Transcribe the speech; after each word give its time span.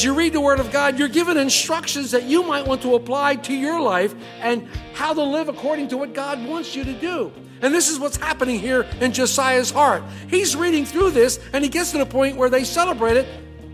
As 0.00 0.04
you 0.04 0.14
read 0.14 0.32
the 0.32 0.40
Word 0.40 0.60
of 0.60 0.72
God, 0.72 0.98
you're 0.98 1.08
given 1.08 1.36
instructions 1.36 2.12
that 2.12 2.22
you 2.22 2.42
might 2.42 2.66
want 2.66 2.80
to 2.80 2.94
apply 2.94 3.36
to 3.36 3.52
your 3.52 3.78
life 3.78 4.14
and 4.40 4.66
how 4.94 5.12
to 5.12 5.22
live 5.22 5.50
according 5.50 5.88
to 5.88 5.98
what 5.98 6.14
God 6.14 6.42
wants 6.42 6.74
you 6.74 6.84
to 6.84 6.94
do. 6.94 7.30
And 7.60 7.74
this 7.74 7.90
is 7.90 7.98
what's 7.98 8.16
happening 8.16 8.58
here 8.58 8.86
in 9.02 9.12
Josiah's 9.12 9.70
heart. 9.70 10.02
He's 10.30 10.56
reading 10.56 10.86
through 10.86 11.10
this 11.10 11.38
and 11.52 11.62
he 11.62 11.68
gets 11.68 11.90
to 11.90 11.98
the 11.98 12.06
point 12.06 12.38
where 12.38 12.48
they 12.48 12.64
celebrated 12.64 13.26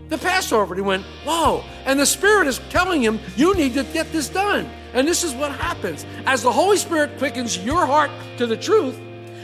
the 0.09 0.17
Passover. 0.17 0.73
And 0.73 0.83
he 0.83 0.85
went, 0.85 1.05
Whoa. 1.23 1.63
And 1.85 1.97
the 1.97 2.05
Spirit 2.05 2.47
is 2.47 2.59
telling 2.69 3.01
him, 3.01 3.21
You 3.37 3.55
need 3.55 3.73
to 3.75 3.85
get 3.85 4.11
this 4.11 4.27
done. 4.27 4.69
And 4.91 5.07
this 5.07 5.23
is 5.23 5.33
what 5.33 5.53
happens. 5.53 6.05
As 6.25 6.43
the 6.43 6.51
Holy 6.51 6.75
Spirit 6.75 7.17
quickens 7.19 7.57
your 7.57 7.85
heart 7.85 8.11
to 8.37 8.45
the 8.45 8.57
truth, 8.57 8.99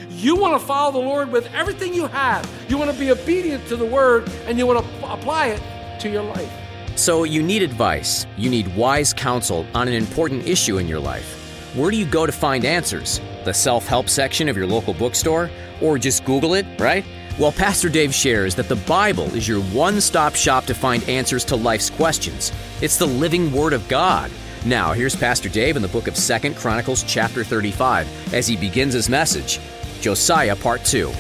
you 0.10 0.36
want 0.36 0.60
to 0.60 0.68
follow 0.68 0.91
the 0.91 0.98
Lord 0.98 1.32
with 1.32 1.48
everything 1.54 1.94
you 1.94 2.08
have. 2.08 2.46
You 2.68 2.77
want 2.77 2.91
to 2.91 3.00
be 3.00 3.10
obedient 3.10 3.70
to 3.70 3.77
the 3.77 3.85
Word 3.85 4.29
and 4.48 4.57
you 4.57 4.68
want 4.68 4.85
to 4.85 5.13
apply 5.13 5.48
it 5.48 6.02
to 6.02 6.10
your 6.10 6.24
life. 6.24 6.60
So, 6.96 7.24
you 7.24 7.41
need 7.41 7.63
advice, 7.63 8.27
you 8.38 8.49
need 8.49 8.74
wise 8.76 9.13
counsel 9.13 9.66
on 9.74 9.88
an 9.88 9.96
important 9.96 10.48
issue 10.48 10.77
in 10.77 10.88
your 10.88 11.00
life. 11.00 11.74
Where 11.76 11.90
do 11.90 11.98
you 11.98 12.05
go 12.05 12.27
to 12.27 12.32
find 12.32 12.66
answers? 12.66 13.20
The 13.46 13.54
self 13.54 13.88
help 13.88 14.08
section 14.10 14.48
of 14.48 14.55
your 14.55 14.68
local 14.68 14.94
bookstore? 14.94 15.50
Or 15.82 15.98
just 15.98 16.24
Google 16.24 16.54
it, 16.54 16.68
right? 16.80 17.04
Well, 17.40 17.52
Pastor 17.52 17.90
Dave 17.90 18.13
shares 18.13 18.54
that 18.55 18.70
the 18.70 18.76
Bible 18.76 19.26
is 19.34 19.48
your 19.48 19.62
one 19.63 20.00
stop 20.00 20.35
shop 20.35 20.66
to 20.66 20.76
find 20.76 21.04
answers 21.10 21.44
to 21.46 21.55
life's 21.55 21.90
questions. 21.90 22.52
It's 22.80 22.98
the 22.98 23.07
living 23.07 23.52
Word 23.52 23.74
of 23.74 23.88
God. 23.88 24.30
Now, 24.66 24.94
here's 24.94 25.16
Pastor 25.16 25.50
Dave 25.50 25.76
in 25.76 25.82
the 25.82 25.88
book 25.88 26.07
of 26.07 26.13
2nd 26.13 26.55
Chronicles, 26.55 27.04
chapter 27.04 27.44
35, 27.44 28.34
as 28.35 28.48
he 28.48 28.55
begins 28.55 28.94
his 28.94 29.10
message 29.10 29.60
Josiah, 30.00 30.55
part 30.55 30.85
2. 30.85 31.12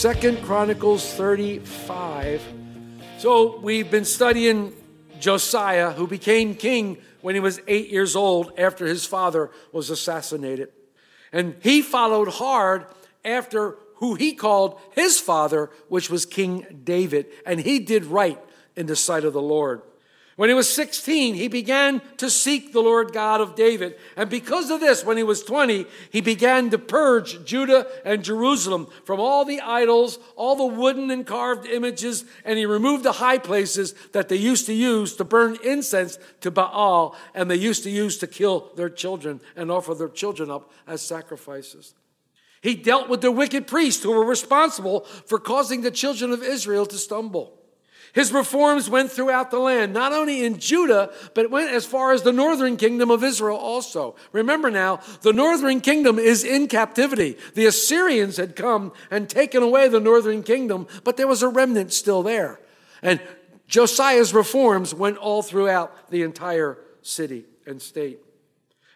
Second 0.00 0.42
Chronicles 0.44 1.12
35. 1.12 2.40
So 3.18 3.58
we've 3.58 3.90
been 3.90 4.06
studying 4.06 4.72
Josiah, 5.20 5.90
who 5.90 6.06
became 6.06 6.54
king 6.54 6.96
when 7.20 7.34
he 7.34 7.40
was 7.42 7.60
eight 7.68 7.90
years 7.90 8.16
old 8.16 8.50
after 8.56 8.86
his 8.86 9.04
father 9.04 9.50
was 9.72 9.90
assassinated. 9.90 10.70
And 11.34 11.56
he 11.60 11.82
followed 11.82 12.28
hard 12.28 12.86
after 13.26 13.76
who 13.96 14.14
he 14.14 14.32
called 14.32 14.80
his 14.92 15.20
father, 15.20 15.68
which 15.88 16.08
was 16.08 16.24
King 16.24 16.80
David. 16.82 17.26
And 17.44 17.60
he 17.60 17.78
did 17.78 18.06
right 18.06 18.38
in 18.76 18.86
the 18.86 18.96
sight 18.96 19.24
of 19.24 19.34
the 19.34 19.42
Lord. 19.42 19.82
When 20.40 20.48
he 20.48 20.54
was 20.54 20.74
16, 20.74 21.34
he 21.34 21.48
began 21.48 22.00
to 22.16 22.30
seek 22.30 22.72
the 22.72 22.80
Lord 22.80 23.12
God 23.12 23.42
of 23.42 23.54
David. 23.54 23.96
And 24.16 24.30
because 24.30 24.70
of 24.70 24.80
this, 24.80 25.04
when 25.04 25.18
he 25.18 25.22
was 25.22 25.42
20, 25.42 25.84
he 26.08 26.22
began 26.22 26.70
to 26.70 26.78
purge 26.78 27.44
Judah 27.44 27.86
and 28.06 28.24
Jerusalem 28.24 28.86
from 29.04 29.20
all 29.20 29.44
the 29.44 29.60
idols, 29.60 30.18
all 30.36 30.56
the 30.56 30.64
wooden 30.80 31.10
and 31.10 31.26
carved 31.26 31.66
images, 31.66 32.24
and 32.42 32.58
he 32.58 32.64
removed 32.64 33.02
the 33.02 33.12
high 33.12 33.36
places 33.36 33.92
that 34.12 34.30
they 34.30 34.36
used 34.36 34.64
to 34.64 34.72
use 34.72 35.14
to 35.16 35.24
burn 35.24 35.58
incense 35.62 36.18
to 36.40 36.50
Baal, 36.50 37.14
and 37.34 37.50
they 37.50 37.56
used 37.56 37.82
to 37.82 37.90
use 37.90 38.16
to 38.16 38.26
kill 38.26 38.72
their 38.76 38.88
children 38.88 39.42
and 39.56 39.70
offer 39.70 39.94
their 39.94 40.08
children 40.08 40.50
up 40.50 40.72
as 40.86 41.02
sacrifices. 41.02 41.92
He 42.62 42.76
dealt 42.76 43.10
with 43.10 43.20
the 43.20 43.30
wicked 43.30 43.66
priests 43.66 44.02
who 44.02 44.12
were 44.12 44.24
responsible 44.24 45.00
for 45.00 45.38
causing 45.38 45.82
the 45.82 45.90
children 45.90 46.32
of 46.32 46.42
Israel 46.42 46.86
to 46.86 46.96
stumble. 46.96 47.59
His 48.12 48.32
reforms 48.32 48.90
went 48.90 49.12
throughout 49.12 49.50
the 49.50 49.58
land, 49.58 49.92
not 49.92 50.12
only 50.12 50.44
in 50.44 50.58
Judah, 50.58 51.12
but 51.34 51.44
it 51.44 51.50
went 51.50 51.70
as 51.70 51.86
far 51.86 52.12
as 52.12 52.22
the 52.22 52.32
northern 52.32 52.76
kingdom 52.76 53.10
of 53.10 53.22
Israel 53.22 53.56
also. 53.56 54.16
Remember 54.32 54.70
now, 54.70 55.00
the 55.22 55.32
northern 55.32 55.80
kingdom 55.80 56.18
is 56.18 56.42
in 56.42 56.66
captivity. 56.66 57.36
The 57.54 57.66
Assyrians 57.66 58.36
had 58.36 58.56
come 58.56 58.92
and 59.10 59.28
taken 59.28 59.62
away 59.62 59.88
the 59.88 60.00
northern 60.00 60.42
kingdom, 60.42 60.88
but 61.04 61.16
there 61.16 61.28
was 61.28 61.42
a 61.42 61.48
remnant 61.48 61.92
still 61.92 62.22
there. 62.22 62.60
And 63.02 63.20
Josiah's 63.68 64.34
reforms 64.34 64.92
went 64.92 65.16
all 65.16 65.42
throughout 65.42 66.10
the 66.10 66.22
entire 66.22 66.78
city 67.02 67.44
and 67.64 67.80
state. 67.80 68.18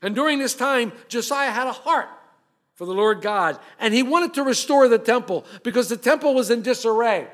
And 0.02 0.14
during 0.14 0.38
this 0.38 0.54
time, 0.54 0.92
Josiah 1.08 1.52
had 1.52 1.68
a 1.68 1.72
heart 1.72 2.08
for 2.74 2.84
the 2.84 2.92
Lord 2.92 3.22
God, 3.22 3.58
and 3.78 3.94
he 3.94 4.02
wanted 4.02 4.34
to 4.34 4.42
restore 4.42 4.88
the 4.88 4.98
temple 4.98 5.46
because 5.62 5.88
the 5.88 5.96
temple 5.96 6.34
was 6.34 6.50
in 6.50 6.62
disarray. 6.62 7.28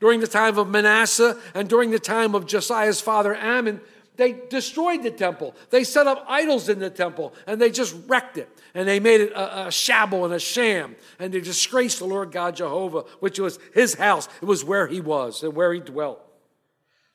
During 0.00 0.20
the 0.20 0.26
time 0.26 0.58
of 0.58 0.68
Manasseh 0.68 1.38
and 1.54 1.68
during 1.68 1.90
the 1.90 1.98
time 1.98 2.34
of 2.34 2.46
Josiah's 2.46 3.00
father 3.00 3.36
Amon, 3.36 3.80
they 4.16 4.32
destroyed 4.50 5.02
the 5.02 5.10
temple. 5.10 5.54
They 5.70 5.84
set 5.84 6.06
up 6.06 6.24
idols 6.28 6.68
in 6.68 6.78
the 6.78 6.90
temple 6.90 7.34
and 7.46 7.60
they 7.60 7.70
just 7.70 7.94
wrecked 8.06 8.38
it. 8.38 8.48
And 8.74 8.88
they 8.88 9.00
made 9.00 9.20
it 9.20 9.32
a, 9.32 9.66
a 9.66 9.70
shabble 9.70 10.24
and 10.24 10.34
a 10.34 10.38
sham. 10.38 10.96
And 11.18 11.32
they 11.32 11.40
disgraced 11.40 12.00
the 12.00 12.06
Lord 12.06 12.32
God 12.32 12.56
Jehovah, 12.56 13.04
which 13.20 13.38
was 13.38 13.58
his 13.74 13.94
house. 13.94 14.28
It 14.42 14.44
was 14.46 14.64
where 14.64 14.86
he 14.86 15.00
was 15.00 15.42
and 15.42 15.54
where 15.54 15.72
he 15.72 15.80
dwelt. 15.80 16.20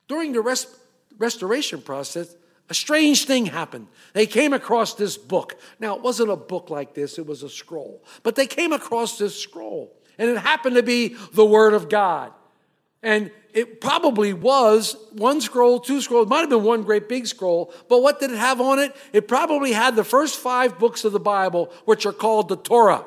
During 0.08 0.34
the 0.34 0.42
rest, 0.42 0.68
restoration 1.18 1.82
process, 1.82 2.36
a 2.70 2.74
strange 2.74 3.26
thing 3.26 3.46
happened. 3.46 3.88
They 4.14 4.26
came 4.26 4.54
across 4.54 4.96
this 4.96 5.18
book. 5.18 5.60
Now, 5.80 5.96
it 5.96 6.02
wasn't 6.02 6.32
a 6.32 6.36
book 6.36 6.70
like 6.70 6.94
this, 6.94 7.20
it 7.20 7.26
was 7.26 7.44
a 7.44 7.50
scroll. 7.50 8.04
But 8.24 8.36
they 8.36 8.48
came 8.48 8.74
across 8.74 9.18
this 9.18 9.40
scroll. 9.40 9.96
And 10.18 10.30
it 10.30 10.38
happened 10.38 10.76
to 10.76 10.84
be 10.84 11.16
the 11.34 11.46
Word 11.46 11.74
of 11.74 11.90
God. 11.90 12.32
And 13.06 13.30
it 13.54 13.80
probably 13.80 14.34
was 14.34 14.98
one 15.12 15.40
scroll, 15.40 15.80
two 15.80 16.02
scrolls, 16.02 16.26
it 16.26 16.30
might 16.30 16.40
have 16.40 16.50
been 16.50 16.64
one 16.64 16.82
great 16.82 17.08
big 17.08 17.28
scroll, 17.28 17.72
but 17.88 18.02
what 18.02 18.20
did 18.20 18.32
it 18.32 18.38
have 18.38 18.60
on 18.60 18.80
it? 18.80 18.96
It 19.14 19.28
probably 19.28 19.74
had 19.74 19.96
the 19.96 20.04
first 20.04 20.40
five 20.40 20.80
books 20.80 21.06
of 21.06 21.14
the 21.14 21.20
Bible, 21.20 21.72
which 21.86 22.08
are 22.08 22.12
called 22.12 22.50
the 22.50 22.58
Torah, 22.58 23.06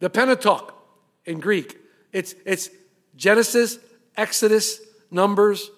the 0.00 0.10
Pentateuch 0.10 0.74
in 1.24 1.38
Greek. 1.38 1.78
It's, 2.12 2.34
it's 2.44 2.68
Genesis, 3.14 3.78
Exodus, 4.16 4.80
Numbers, 5.12 5.70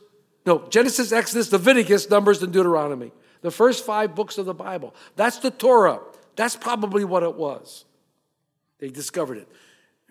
no, 0.47 0.67
Genesis, 0.71 1.12
Exodus, 1.12 1.53
Leviticus, 1.53 2.09
Numbers, 2.09 2.43
and 2.43 2.50
Deuteronomy. 2.50 3.12
The 3.43 3.50
first 3.50 3.84
five 3.84 4.15
books 4.15 4.38
of 4.38 4.47
the 4.47 4.55
Bible. 4.55 4.94
That's 5.17 5.37
the 5.38 5.50
Torah. 5.50 6.00
That's 6.34 6.56
probably 6.56 7.05
what 7.05 7.22
it 7.22 7.34
was. 7.34 7.84
They 8.78 8.88
discovered 8.88 9.37
it. 9.37 9.49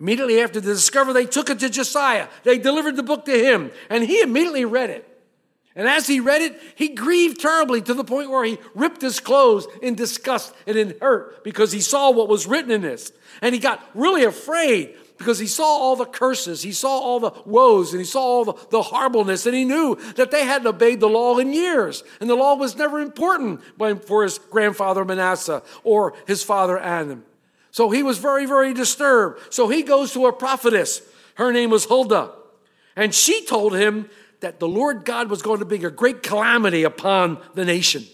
Immediately 0.00 0.40
after 0.40 0.60
the 0.60 0.72
discovery, 0.72 1.12
they 1.12 1.26
took 1.26 1.50
it 1.50 1.58
to 1.60 1.68
Josiah. 1.68 2.28
They 2.44 2.58
delivered 2.58 2.96
the 2.96 3.02
book 3.02 3.24
to 3.24 3.32
him, 3.36 3.72
and 3.90 4.04
he 4.04 4.20
immediately 4.20 4.64
read 4.64 4.90
it. 4.90 5.04
And 5.74 5.88
as 5.88 6.08
he 6.08 6.18
read 6.18 6.42
it, 6.42 6.60
he 6.74 6.88
grieved 6.88 7.40
terribly 7.40 7.80
to 7.82 7.94
the 7.94 8.04
point 8.04 8.30
where 8.30 8.44
he 8.44 8.58
ripped 8.74 9.00
his 9.00 9.20
clothes 9.20 9.68
in 9.80 9.94
disgust 9.94 10.52
and 10.66 10.76
in 10.76 10.96
hurt 11.00 11.44
because 11.44 11.70
he 11.70 11.80
saw 11.80 12.10
what 12.10 12.28
was 12.28 12.48
written 12.48 12.72
in 12.72 12.82
this. 12.82 13.12
And 13.42 13.54
he 13.54 13.60
got 13.60 13.88
really 13.94 14.24
afraid 14.24 14.96
because 15.18 15.38
he 15.38 15.46
saw 15.46 15.64
all 15.64 15.94
the 15.94 16.04
curses, 16.04 16.62
he 16.62 16.72
saw 16.72 16.98
all 16.98 17.20
the 17.20 17.32
woes, 17.44 17.92
and 17.92 18.00
he 18.00 18.04
saw 18.04 18.20
all 18.20 18.44
the, 18.44 18.54
the 18.70 18.82
horribleness, 18.82 19.46
and 19.46 19.54
he 19.54 19.64
knew 19.64 19.96
that 20.16 20.30
they 20.30 20.44
hadn't 20.44 20.66
obeyed 20.66 21.00
the 21.00 21.08
law 21.08 21.38
in 21.38 21.52
years. 21.52 22.04
And 22.20 22.30
the 22.30 22.36
law 22.36 22.54
was 22.54 22.76
never 22.76 23.00
important 23.00 23.62
for 24.04 24.22
his 24.22 24.38
grandfather 24.38 25.04
Manasseh 25.04 25.62
or 25.82 26.14
his 26.26 26.42
father 26.42 26.80
Amon. 26.80 27.24
So 27.78 27.90
he 27.90 28.02
was 28.02 28.18
very, 28.18 28.44
very 28.44 28.74
disturbed. 28.74 29.54
So 29.54 29.68
he 29.68 29.84
goes 29.84 30.12
to 30.14 30.26
a 30.26 30.32
prophetess. 30.32 31.00
Her 31.36 31.52
name 31.52 31.70
was 31.70 31.84
Huldah. 31.84 32.32
And 32.96 33.14
she 33.14 33.44
told 33.44 33.76
him 33.76 34.10
that 34.40 34.58
the 34.58 34.66
Lord 34.66 35.04
God 35.04 35.30
was 35.30 35.42
going 35.42 35.60
to 35.60 35.64
bring 35.64 35.84
a 35.84 35.90
great 35.90 36.24
calamity 36.24 36.82
upon 36.82 37.38
the 37.54 37.64
nation. 37.64 38.04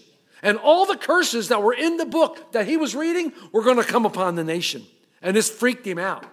And 0.43 0.59
all 0.59 0.85
the 0.85 0.95
curses 0.95 1.47
that 1.47 1.63
were 1.63 1.73
in 1.73 1.97
the 1.97 2.05
book 2.05 2.51
that 2.51 2.67
he 2.67 2.77
was 2.77 2.93
reading 2.93 3.33
were 3.51 3.63
going 3.63 3.77
to 3.77 3.83
come 3.83 4.05
upon 4.05 4.35
the 4.35 4.43
nation. 4.43 4.85
And 5.23 5.35
this 5.35 5.49
freaked 5.49 5.87
him 5.87 5.97
out. 5.97 6.25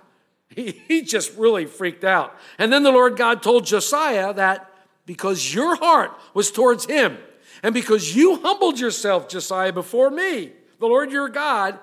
He, 0.55 0.79
he 0.87 1.00
just 1.00 1.34
really 1.38 1.64
freaked 1.64 2.05
out. 2.05 2.37
And 2.58 2.70
then 2.70 2.82
the 2.82 2.93
Lord 2.93 3.17
God 3.17 3.43
told 3.43 3.64
Josiah 3.64 4.34
that 4.34 4.70
because 5.06 5.55
your 5.55 5.76
heart 5.76 6.11
was 6.34 6.50
towards 6.50 6.84
him, 6.84 7.17
and 7.62 7.73
because 7.73 8.14
you 8.14 8.43
humbled 8.43 8.79
yourself, 8.79 9.26
Josiah, 9.26 9.73
before 9.73 10.11
me, 10.11 10.52
the 10.79 10.87
Lord 10.87 11.11
your 11.11 11.31
God, 11.31 11.79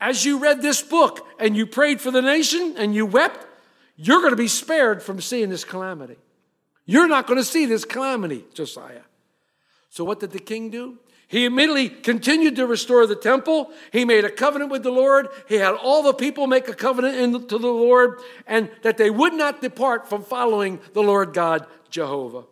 as 0.00 0.24
you 0.24 0.38
read 0.38 0.62
this 0.62 0.82
book 0.82 1.26
and 1.38 1.56
you 1.56 1.66
prayed 1.66 2.00
for 2.00 2.10
the 2.10 2.22
nation 2.22 2.74
and 2.78 2.94
you 2.94 3.04
wept, 3.04 3.46
you're 3.96 4.20
going 4.20 4.30
to 4.30 4.36
be 4.36 4.48
spared 4.48 5.02
from 5.02 5.20
seeing 5.20 5.50
this 5.50 5.64
calamity. 5.64 6.16
You're 6.86 7.08
not 7.08 7.26
going 7.26 7.38
to 7.38 7.44
see 7.44 7.66
this 7.66 7.84
calamity, 7.84 8.44
Josiah. 8.54 9.02
So, 9.90 10.04
what 10.04 10.20
did 10.20 10.30
the 10.30 10.38
king 10.38 10.70
do? 10.70 10.98
He 11.28 11.44
immediately 11.44 11.88
continued 11.88 12.56
to 12.56 12.66
restore 12.66 13.06
the 13.06 13.14
temple. 13.14 13.70
He 13.92 14.04
made 14.04 14.24
a 14.24 14.30
covenant 14.30 14.72
with 14.72 14.82
the 14.82 14.90
Lord. 14.90 15.28
He 15.48 15.56
had 15.56 15.74
all 15.74 16.02
the 16.02 16.14
people 16.14 16.48
make 16.48 16.66
a 16.66 16.74
covenant 16.74 17.16
in- 17.16 17.46
to 17.46 17.58
the 17.58 17.68
Lord, 17.68 18.20
and 18.46 18.70
that 18.82 18.96
they 18.96 19.10
would 19.10 19.34
not 19.34 19.60
depart 19.60 20.08
from 20.08 20.24
following 20.24 20.80
the 20.92 21.02
Lord 21.02 21.32
God 21.32 21.66
Jehovah. 21.88 22.46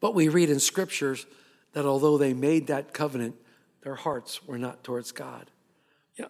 But 0.00 0.14
we 0.14 0.28
read 0.28 0.50
in 0.50 0.60
scriptures 0.60 1.24
that 1.72 1.86
although 1.86 2.18
they 2.18 2.34
made 2.34 2.66
that 2.66 2.92
covenant, 2.92 3.36
their 3.82 3.94
hearts 3.94 4.46
were 4.46 4.58
not 4.58 4.84
towards 4.84 5.12
God. 5.12 5.50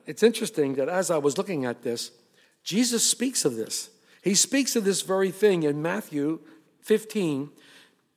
It's 0.06 0.23
interesting 0.23 0.75
that 0.75 0.89
as 0.89 1.11
I 1.11 1.19
was 1.19 1.39
looking 1.39 1.65
at 1.65 1.83
this, 1.83 2.11
Jesus 2.65 3.09
speaks 3.09 3.44
of 3.44 3.56
this. 3.56 3.91
He 4.23 4.35
speaks 4.35 4.77
of 4.77 4.85
this 4.85 5.03
very 5.03 5.31
thing 5.31 5.62
in 5.62 5.83
Matthew 5.83 6.41
15 6.83 7.50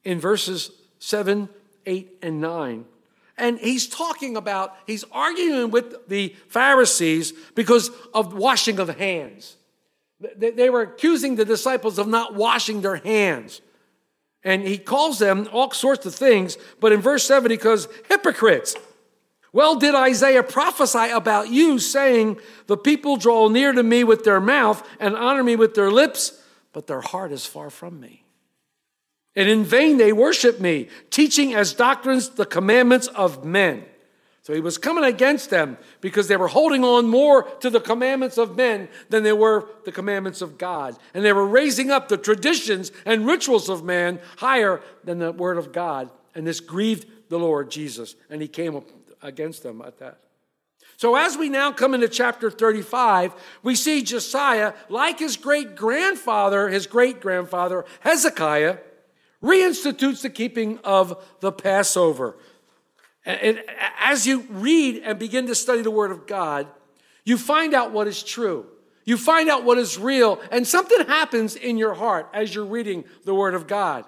in 0.04 0.19
verses 0.19 0.72
7, 1.00 1.50
8, 1.86 2.19
and 2.22 2.42
9. 2.42 2.86
And 3.38 3.60
he's 3.60 3.88
talking 3.88 4.38
about, 4.38 4.75
he's 4.88 5.04
arguing 5.12 5.72
with 5.72 6.07
the 6.07 6.36
Pharisees 6.48 7.33
because 7.54 7.89
of 8.13 8.33
washing 8.33 8.80
of 8.80 8.98
hands. 8.98 9.57
They 10.38 10.51
they 10.51 10.69
were 10.69 10.81
accusing 10.81 11.36
the 11.36 11.44
disciples 11.44 12.00
of 12.00 12.07
not 12.07 12.36
washing 12.36 12.81
their 12.81 12.95
hands. 12.95 13.62
And 14.44 14.62
he 14.62 14.77
calls 14.77 15.19
them 15.19 15.50
all 15.51 15.72
sorts 15.72 16.06
of 16.06 16.13
things, 16.13 16.57
but 16.80 16.92
in 16.92 17.01
verse 17.01 17.25
7 17.25 17.50
he 17.50 17.57
goes, 17.57 17.88
hypocrites. 18.07 18.75
Well, 19.55 19.77
did 19.77 19.95
Isaiah 19.95 20.43
prophesy 20.43 21.11
about 21.11 21.47
you, 21.47 21.79
saying, 21.79 22.41
The 22.67 22.75
people 22.75 23.15
draw 23.15 23.47
near 23.47 23.71
to 23.71 23.83
me 23.83 24.03
with 24.03 24.25
their 24.25 24.41
mouth 24.41 24.85
and 24.99 25.15
honor 25.15 25.45
me 25.45 25.55
with 25.55 25.75
their 25.75 25.89
lips, 25.89 26.43
but 26.73 26.87
their 26.87 26.99
heart 26.99 27.31
is 27.31 27.45
far 27.45 27.69
from 27.69 28.01
me. 28.01 28.25
And 29.33 29.47
in 29.47 29.63
vain 29.63 29.95
they 29.95 30.11
worship 30.11 30.59
me, 30.59 30.89
teaching 31.09 31.53
as 31.53 31.73
doctrines 31.73 32.31
the 32.31 32.45
commandments 32.45 33.07
of 33.07 33.45
men. 33.45 33.85
So 34.41 34.51
he 34.51 34.59
was 34.59 34.77
coming 34.77 35.05
against 35.05 35.51
them 35.51 35.77
because 36.01 36.27
they 36.27 36.35
were 36.35 36.49
holding 36.49 36.83
on 36.83 37.07
more 37.07 37.43
to 37.61 37.69
the 37.69 37.79
commandments 37.79 38.37
of 38.37 38.57
men 38.57 38.89
than 39.09 39.23
they 39.23 39.31
were 39.31 39.69
the 39.85 39.91
commandments 39.93 40.41
of 40.41 40.57
God. 40.57 40.97
And 41.13 41.23
they 41.23 41.31
were 41.31 41.47
raising 41.47 41.91
up 41.91 42.09
the 42.09 42.17
traditions 42.17 42.91
and 43.05 43.25
rituals 43.25 43.69
of 43.69 43.85
man 43.85 44.19
higher 44.35 44.81
than 45.05 45.19
the 45.19 45.31
word 45.31 45.57
of 45.57 45.71
God. 45.71 46.09
And 46.35 46.45
this 46.45 46.59
grieved 46.59 47.07
the 47.29 47.39
Lord 47.39 47.71
Jesus, 47.71 48.15
and 48.29 48.41
he 48.41 48.49
came 48.49 48.75
against 49.27 49.63
them 49.63 49.81
at 49.81 50.00
that. 50.00 50.19
So, 50.98 51.16
as 51.16 51.38
we 51.38 51.50
now 51.50 51.72
come 51.72 51.94
into 51.94 52.07
chapter 52.07 52.50
35, 52.50 53.33
we 53.63 53.75
see 53.75 54.01
Josiah, 54.01 54.74
like 54.88 55.19
his 55.19 55.36
great 55.36 55.75
grandfather, 55.75 56.69
his 56.69 56.88
great 56.88 57.19
grandfather, 57.19 57.83
Hezekiah, 58.00 58.77
reinstitutes 59.44 60.22
the 60.22 60.30
keeping 60.30 60.80
of 60.80 61.22
the 61.42 61.51
Passover. 61.51 62.38
And 63.25 63.62
as 64.00 64.25
you 64.25 64.45
read 64.50 65.01
and 65.04 65.19
begin 65.19 65.48
to 65.48 65.56
study 65.56 65.81
the 65.81 65.92
Word 65.92 66.12
of 66.12 66.27
God, 66.27 66.68
you 67.25 67.38
find 67.38 67.74
out 67.74 67.92
what 67.92 68.07
is 68.07 68.24
true. 68.24 68.68
You 69.04 69.18
find 69.18 69.50
out 69.50 69.63
what 69.63 69.77
is 69.77 70.00
real, 70.00 70.42
and 70.51 70.66
something 70.66 71.06
happens 71.06 71.56
in 71.56 71.77
your 71.77 71.94
heart 71.94 72.30
as 72.33 72.56
you're 72.56 72.66
reading 72.66 73.04
the 73.24 73.36
Word 73.36 73.54
of 73.54 73.68
God. 73.68 74.06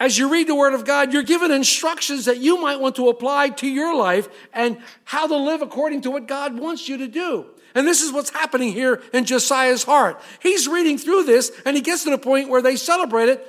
As 0.00 0.16
you 0.16 0.30
read 0.30 0.46
the 0.46 0.54
Word 0.54 0.74
of 0.74 0.84
God, 0.84 1.12
you're 1.12 1.24
given 1.24 1.50
instructions 1.50 2.26
that 2.26 2.38
you 2.38 2.60
might 2.60 2.78
want 2.78 2.94
to 2.96 3.08
apply 3.08 3.48
to 3.50 3.66
your 3.66 3.96
life 3.96 4.28
and 4.52 4.78
how 5.04 5.26
to 5.26 5.36
live 5.36 5.60
according 5.60 6.02
to 6.02 6.10
what 6.10 6.28
God 6.28 6.58
wants 6.58 6.88
you 6.88 6.98
to 6.98 7.08
do. 7.08 7.46
And 7.74 7.86
this 7.86 8.00
is 8.00 8.12
what's 8.12 8.30
happening 8.30 8.72
here 8.72 9.02
in 9.12 9.24
Josiah's 9.24 9.82
heart. 9.82 10.20
He's 10.40 10.68
reading 10.68 10.98
through 10.98 11.24
this, 11.24 11.50
and 11.66 11.76
he 11.76 11.82
gets 11.82 12.04
to 12.04 12.10
the 12.10 12.18
point 12.18 12.48
where 12.48 12.62
they 12.62 12.76
celebrated 12.76 13.40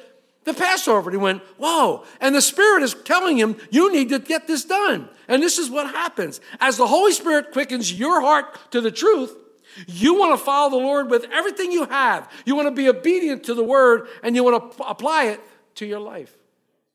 the 0.44 0.54
Passover. 0.54 1.12
And 1.12 1.20
he 1.20 1.24
went, 1.24 1.44
Whoa. 1.58 2.04
And 2.20 2.34
the 2.34 2.42
Spirit 2.42 2.82
is 2.82 2.96
telling 3.06 3.38
him, 3.38 3.56
You 3.70 3.92
need 3.92 4.10
to 4.10 4.20
get 4.20 4.48
this 4.48 4.66
done. 4.66 5.08
And 5.28 5.44
this 5.44 5.60
is 5.60 5.70
what 5.70 5.94
happens. 5.94 6.42
As 6.60 6.78
the 6.78 6.88
Holy 6.88 7.12
Spirit 7.12 7.52
quickens 7.52 7.94
your 7.94 8.22
heart 8.22 8.58
to 8.72 8.82
the 8.82 8.92
truth, 8.92 9.36
you 9.86 10.16
want 10.16 10.38
to 10.38 10.44
follow 10.44 10.72
the 10.72 10.84
Lord 10.84 11.12
with 11.12 11.26
everything 11.32 11.72
you 11.72 11.86
have. 11.86 12.30
You 12.46 12.56
want 12.56 12.68
to 12.68 12.74
be 12.74 12.90
obedient 12.90 13.44
to 13.46 13.54
the 13.54 13.64
word, 13.64 14.08
and 14.24 14.36
you 14.36 14.44
want 14.44 14.76
to 14.76 14.84
apply 14.84 15.26
it 15.26 15.40
to 15.76 15.86
your 15.86 16.00
life. 16.00 16.39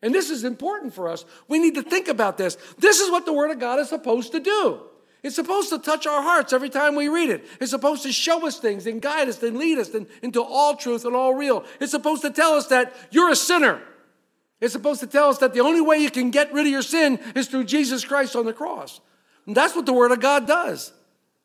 And 0.05 0.15
this 0.15 0.29
is 0.29 0.45
important 0.45 0.93
for 0.93 1.09
us. 1.09 1.25
We 1.49 1.59
need 1.59 1.77
to 1.77 1.83
think 1.83 2.09
about 2.09 2.37
this. 2.37 2.59
This 2.77 3.01
is 3.01 3.11
what 3.11 3.25
the 3.25 3.33
Word 3.33 3.51
of 3.51 3.59
God 3.59 3.81
is 3.81 3.89
supposed 3.89 4.33
to 4.33 4.39
do. 4.39 4.83
It's 5.23 5.35
supposed 5.35 5.71
to 5.71 5.79
touch 5.79 6.07
our 6.07 6.21
hearts 6.21 6.53
every 6.53 6.69
time 6.69 6.95
we 6.95 7.09
read 7.09 7.31
it. 7.31 7.47
It's 7.59 7.71
supposed 7.71 8.03
to 8.03 8.13
show 8.13 8.47
us 8.47 8.59
things 8.59 8.87
and 8.87 9.01
guide 9.01 9.31
us 9.31 9.43
and 9.43 9.57
lead 9.57 9.79
us 9.79 9.89
in- 9.95 10.07
into 10.21 10.43
all 10.43 10.77
truth 10.77 11.07
and 11.07 11.17
all 11.17 11.33
real. 11.33 11.65
It's 11.81 11.93
supposed 11.93 12.21
to 12.21 12.31
tell 12.31 12.53
us 12.53 12.67
that 12.67 12.95
you're 13.11 13.31
a 13.31 13.37
sinner. 13.37 13.81
It's 14.61 14.75
supposed 14.75 15.01
to 15.01 15.07
tell 15.07 15.31
us 15.31 15.39
that 15.39 15.55
the 15.55 15.61
only 15.61 15.81
way 15.81 15.97
you 15.97 16.11
can 16.11 16.31
get 16.31 16.53
rid 16.53 16.67
of 16.67 16.73
your 16.73 16.83
sin 16.83 17.19
is 17.35 17.49
through 17.49 17.65
Jesus 17.65 18.05
Christ 18.05 18.37
on 18.37 18.45
the 18.45 18.53
cross. 18.53 19.01
And 19.47 19.57
that's 19.57 19.75
what 19.75 19.87
the 19.87 19.95
Word 19.95 20.13
of 20.13 20.21
God 20.21 20.47
does. 20.47 20.93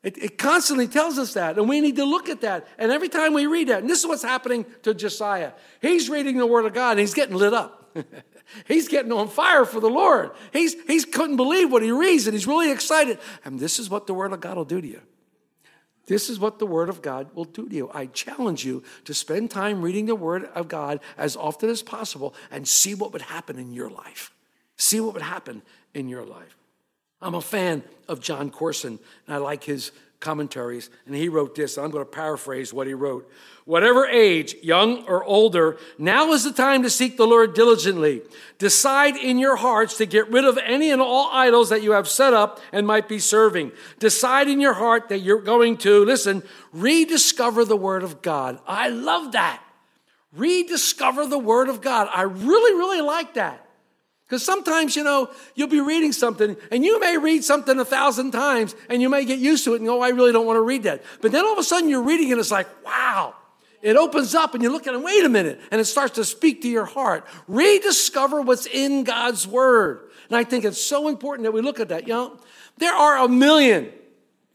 It, 0.02 0.18
it 0.18 0.36
constantly 0.36 0.86
tells 0.86 1.18
us 1.18 1.32
that, 1.32 1.56
and 1.56 1.66
we 1.66 1.80
need 1.80 1.96
to 1.96 2.04
look 2.04 2.28
at 2.28 2.42
that. 2.42 2.68
And 2.76 2.92
every 2.92 3.08
time 3.08 3.32
we 3.32 3.46
read 3.46 3.68
that, 3.68 3.80
and 3.80 3.88
this 3.88 4.00
is 4.00 4.06
what's 4.06 4.22
happening 4.22 4.66
to 4.82 4.92
Josiah. 4.92 5.52
He's 5.80 6.10
reading 6.10 6.36
the 6.36 6.46
Word 6.46 6.66
of 6.66 6.74
God, 6.74 6.90
and 6.90 7.00
he's 7.00 7.14
getting 7.14 7.36
lit 7.36 7.54
up. 7.54 7.78
he's 8.66 8.88
getting 8.88 9.12
on 9.12 9.28
fire 9.28 9.64
for 9.64 9.80
the 9.80 9.88
Lord. 9.88 10.30
He's, 10.52 10.74
he's 10.86 11.04
couldn't 11.04 11.36
believe 11.36 11.70
what 11.70 11.82
he 11.82 11.90
reads, 11.90 12.26
and 12.26 12.34
he's 12.34 12.46
really 12.46 12.70
excited. 12.70 13.18
And 13.44 13.58
this 13.58 13.78
is 13.78 13.90
what 13.90 14.06
the 14.06 14.14
Word 14.14 14.32
of 14.32 14.40
God 14.40 14.56
will 14.56 14.64
do 14.64 14.80
to 14.80 14.86
you. 14.86 15.00
This 16.06 16.28
is 16.28 16.40
what 16.40 16.58
the 16.58 16.66
Word 16.66 16.88
of 16.88 17.02
God 17.02 17.28
will 17.34 17.44
do 17.44 17.68
to 17.68 17.74
you. 17.74 17.90
I 17.94 18.06
challenge 18.06 18.64
you 18.64 18.82
to 19.04 19.14
spend 19.14 19.50
time 19.50 19.80
reading 19.80 20.06
the 20.06 20.16
Word 20.16 20.44
of 20.54 20.66
God 20.66 21.00
as 21.16 21.36
often 21.36 21.70
as 21.70 21.82
possible 21.82 22.34
and 22.50 22.66
see 22.66 22.94
what 22.94 23.12
would 23.12 23.22
happen 23.22 23.58
in 23.58 23.72
your 23.72 23.90
life. 23.90 24.32
See 24.76 24.98
what 25.00 25.14
would 25.14 25.22
happen 25.22 25.62
in 25.94 26.08
your 26.08 26.24
life. 26.24 26.56
I'm 27.22 27.34
a 27.34 27.40
fan 27.40 27.84
of 28.08 28.20
Jon 28.20 28.50
Courson, 28.50 28.98
and 29.26 29.36
I 29.36 29.38
like 29.38 29.64
his 29.64 29.92
commentaries. 30.20 30.90
And 31.06 31.14
he 31.14 31.28
wrote 31.28 31.54
this. 31.54 31.78
I'm 31.78 31.90
going 31.90 32.04
to 32.04 32.10
paraphrase 32.10 32.72
what 32.72 32.86
he 32.86 32.94
wrote. 32.94 33.30
Whatever 33.64 34.06
age, 34.06 34.54
young 34.62 35.04
or 35.06 35.24
older, 35.24 35.78
now 35.98 36.32
is 36.32 36.44
the 36.44 36.52
time 36.52 36.82
to 36.82 36.90
seek 36.90 37.16
the 37.16 37.26
Lord 37.26 37.54
diligently. 37.54 38.22
Decide 38.58 39.16
in 39.16 39.38
your 39.38 39.56
hearts 39.56 39.96
to 39.98 40.06
get 40.06 40.30
rid 40.30 40.44
of 40.44 40.58
any 40.58 40.90
and 40.90 41.00
all 41.00 41.30
idols 41.32 41.70
that 41.70 41.82
you 41.82 41.92
have 41.92 42.08
set 42.08 42.34
up 42.34 42.60
and 42.72 42.86
might 42.86 43.08
be 43.08 43.18
serving. 43.18 43.72
Decide 43.98 44.48
in 44.48 44.60
your 44.60 44.74
heart 44.74 45.08
that 45.08 45.20
you're 45.20 45.40
going 45.40 45.76
to, 45.78 46.04
listen, 46.04 46.42
rediscover 46.72 47.64
the 47.64 47.76
Word 47.76 48.02
of 48.02 48.22
God. 48.22 48.60
I 48.66 48.88
love 48.88 49.32
that. 49.32 49.62
Rediscover 50.32 51.26
the 51.26 51.38
Word 51.38 51.68
of 51.68 51.80
God. 51.80 52.08
I 52.14 52.22
really, 52.22 52.76
really 52.76 53.00
like 53.00 53.34
that. 53.34 53.69
Because 54.30 54.44
sometimes, 54.44 54.94
you 54.94 55.02
know, 55.02 55.28
you'll 55.56 55.66
be 55.66 55.80
reading 55.80 56.12
something 56.12 56.56
and 56.70 56.84
you 56.84 57.00
may 57.00 57.18
read 57.18 57.42
something 57.42 57.76
a 57.80 57.84
thousand 57.84 58.30
times 58.30 58.76
and 58.88 59.02
you 59.02 59.08
may 59.08 59.24
get 59.24 59.40
used 59.40 59.64
to 59.64 59.74
it 59.74 59.78
and 59.78 59.86
go, 59.86 59.98
oh, 59.98 60.02
I 60.02 60.10
really 60.10 60.30
don't 60.30 60.46
want 60.46 60.56
to 60.56 60.60
read 60.60 60.84
that. 60.84 61.02
But 61.20 61.32
then 61.32 61.44
all 61.44 61.52
of 61.52 61.58
a 61.58 61.64
sudden 61.64 61.88
you're 61.88 62.04
reading 62.04 62.30
and 62.30 62.38
it's 62.38 62.52
like, 62.52 62.68
wow. 62.84 63.34
It 63.82 63.96
opens 63.96 64.36
up 64.36 64.54
and 64.54 64.62
you 64.62 64.70
look 64.70 64.86
at 64.86 64.94
it, 64.94 65.02
wait 65.02 65.24
a 65.24 65.28
minute, 65.28 65.60
and 65.72 65.80
it 65.80 65.86
starts 65.86 66.14
to 66.14 66.24
speak 66.24 66.62
to 66.62 66.68
your 66.68 66.84
heart. 66.84 67.26
Rediscover 67.48 68.40
what's 68.40 68.66
in 68.66 69.02
God's 69.02 69.48
Word. 69.48 70.10
And 70.28 70.36
I 70.36 70.44
think 70.44 70.64
it's 70.64 70.80
so 70.80 71.08
important 71.08 71.44
that 71.44 71.52
we 71.52 71.60
look 71.60 71.80
at 71.80 71.88
that. 71.88 72.06
You 72.06 72.14
know, 72.14 72.38
there 72.78 72.94
are 72.94 73.24
a 73.24 73.28
million, 73.28 73.86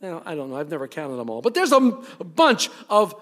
you 0.01 0.10
know, 0.10 0.24
I 0.25 0.36
don't 0.36 0.51
know, 0.51 0.55
I've 0.55 0.70
never 0.70 0.88
counted 0.88 1.17
them 1.17 1.29
all, 1.29 1.41
but 1.41 1.53
there's 1.53 1.74
a 1.74 1.82
bunch 1.82 2.70
of 2.89 3.13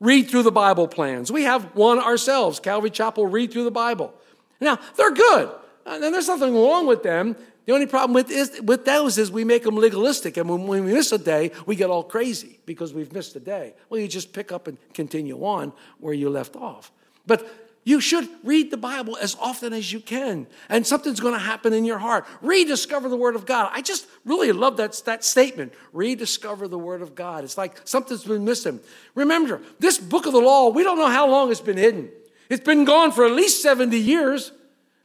read 0.00 0.28
through 0.28 0.42
the 0.42 0.50
Bible 0.50 0.88
plans. 0.88 1.30
We 1.30 1.44
have 1.44 1.62
one 1.76 2.00
ourselves, 2.00 2.58
Calvary 2.58 2.90
Chapel 2.90 3.26
Read 3.26 3.52
Through 3.52 3.64
the 3.64 3.70
Bible. 3.70 4.12
Now, 4.60 4.80
they're 4.96 5.12
good. 5.12 5.52
Uh, 5.90 5.94
and 5.94 6.14
there's 6.14 6.28
nothing 6.28 6.54
wrong 6.54 6.86
with 6.86 7.02
them. 7.02 7.34
The 7.66 7.72
only 7.72 7.86
problem 7.86 8.14
with, 8.14 8.30
is, 8.30 8.60
with 8.62 8.84
those 8.84 9.18
is 9.18 9.30
we 9.30 9.44
make 9.44 9.64
them 9.64 9.76
legalistic. 9.76 10.36
And 10.36 10.48
when, 10.48 10.66
when 10.66 10.84
we 10.84 10.92
miss 10.92 11.10
a 11.12 11.18
day, 11.18 11.50
we 11.66 11.74
get 11.74 11.90
all 11.90 12.04
crazy 12.04 12.60
because 12.64 12.94
we've 12.94 13.12
missed 13.12 13.34
a 13.36 13.40
day. 13.40 13.74
Well, 13.88 14.00
you 14.00 14.08
just 14.08 14.32
pick 14.32 14.52
up 14.52 14.68
and 14.68 14.78
continue 14.94 15.44
on 15.44 15.72
where 15.98 16.14
you 16.14 16.30
left 16.30 16.54
off. 16.56 16.92
But 17.26 17.48
you 17.82 18.00
should 18.00 18.28
read 18.44 18.70
the 18.70 18.76
Bible 18.76 19.16
as 19.16 19.36
often 19.40 19.72
as 19.72 19.92
you 19.92 20.00
can, 20.00 20.46
and 20.68 20.86
something's 20.86 21.18
going 21.18 21.32
to 21.32 21.40
happen 21.40 21.72
in 21.72 21.84
your 21.84 21.98
heart. 21.98 22.26
Rediscover 22.42 23.08
the 23.08 23.16
Word 23.16 23.34
of 23.34 23.46
God. 23.46 23.70
I 23.72 23.80
just 23.80 24.06
really 24.24 24.52
love 24.52 24.76
that, 24.76 25.00
that 25.06 25.24
statement. 25.24 25.72
Rediscover 25.92 26.68
the 26.68 26.78
Word 26.78 27.00
of 27.02 27.14
God. 27.14 27.42
It's 27.42 27.56
like 27.56 27.80
something's 27.84 28.24
been 28.24 28.44
missing. 28.44 28.80
Remember, 29.14 29.62
this 29.78 29.98
book 29.98 30.26
of 30.26 30.32
the 30.32 30.40
law, 30.40 30.68
we 30.68 30.82
don't 30.82 30.98
know 30.98 31.08
how 31.08 31.28
long 31.28 31.50
it's 31.50 31.60
been 31.60 31.78
hidden. 31.78 32.10
It's 32.50 32.62
been 32.62 32.84
gone 32.84 33.12
for 33.12 33.24
at 33.24 33.32
least 33.32 33.62
70 33.62 33.96
years. 33.96 34.52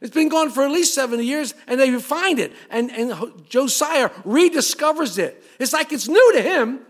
It's 0.00 0.14
been 0.14 0.28
gone 0.28 0.50
for 0.50 0.62
at 0.62 0.70
least 0.70 0.94
70 0.94 1.24
years, 1.24 1.54
and 1.66 1.80
they 1.80 1.98
find 1.98 2.38
it. 2.38 2.52
And, 2.70 2.90
and 2.90 3.48
Josiah 3.48 4.10
rediscovers 4.24 5.18
it. 5.18 5.42
It's 5.58 5.72
like 5.72 5.92
it's 5.92 6.08
new 6.08 6.32
to 6.34 6.42
him. 6.42 6.80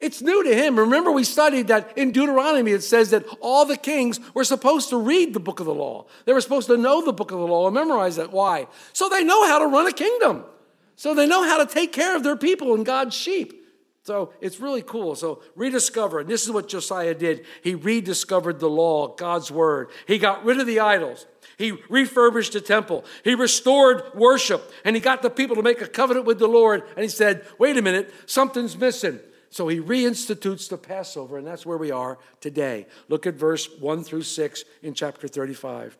It's 0.00 0.20
new 0.20 0.42
to 0.42 0.54
him. 0.54 0.78
Remember, 0.78 1.12
we 1.12 1.24
studied 1.24 1.68
that 1.68 1.96
in 1.96 2.10
Deuteronomy, 2.10 2.72
it 2.72 2.82
says 2.82 3.10
that 3.10 3.24
all 3.40 3.64
the 3.64 3.76
kings 3.76 4.20
were 4.34 4.44
supposed 4.44 4.90
to 4.90 4.98
read 4.98 5.32
the 5.32 5.40
book 5.40 5.60
of 5.60 5.66
the 5.66 5.74
law. 5.74 6.06
They 6.24 6.32
were 6.32 6.40
supposed 6.40 6.66
to 6.66 6.76
know 6.76 7.04
the 7.04 7.12
book 7.12 7.30
of 7.30 7.38
the 7.38 7.46
law 7.46 7.68
and 7.68 7.74
memorize 7.74 8.18
it. 8.18 8.32
Why? 8.32 8.66
So 8.92 9.08
they 9.08 9.22
know 9.22 9.46
how 9.46 9.60
to 9.60 9.66
run 9.66 9.86
a 9.86 9.92
kingdom. 9.92 10.44
So 10.96 11.14
they 11.14 11.26
know 11.26 11.44
how 11.44 11.64
to 11.64 11.72
take 11.72 11.92
care 11.92 12.16
of 12.16 12.22
their 12.22 12.36
people 12.36 12.74
and 12.74 12.84
God's 12.84 13.14
sheep. 13.14 13.63
So 14.04 14.32
it's 14.42 14.60
really 14.60 14.82
cool. 14.82 15.16
So 15.16 15.42
rediscover. 15.56 16.20
And 16.20 16.28
this 16.28 16.44
is 16.44 16.50
what 16.50 16.68
Josiah 16.68 17.14
did. 17.14 17.46
He 17.62 17.74
rediscovered 17.74 18.60
the 18.60 18.68
law, 18.68 19.08
God's 19.08 19.50
word. 19.50 19.88
He 20.06 20.18
got 20.18 20.44
rid 20.44 20.60
of 20.60 20.66
the 20.66 20.80
idols. 20.80 21.26
He 21.56 21.72
refurbished 21.88 22.52
the 22.52 22.60
temple. 22.60 23.04
He 23.22 23.34
restored 23.34 24.02
worship. 24.14 24.70
And 24.84 24.94
he 24.94 25.00
got 25.00 25.22
the 25.22 25.30
people 25.30 25.56
to 25.56 25.62
make 25.62 25.80
a 25.80 25.88
covenant 25.88 26.26
with 26.26 26.38
the 26.38 26.48
Lord. 26.48 26.82
And 26.96 27.02
he 27.02 27.08
said, 27.08 27.46
wait 27.58 27.78
a 27.78 27.82
minute, 27.82 28.12
something's 28.26 28.76
missing. 28.76 29.20
So 29.48 29.68
he 29.68 29.78
reinstitutes 29.78 30.68
the 30.68 30.76
Passover, 30.76 31.38
and 31.38 31.46
that's 31.46 31.64
where 31.64 31.78
we 31.78 31.92
are 31.92 32.18
today. 32.40 32.86
Look 33.08 33.24
at 33.24 33.34
verse 33.34 33.68
1 33.78 34.02
through 34.02 34.24
6 34.24 34.64
in 34.82 34.94
chapter 34.94 35.28
35. 35.28 35.96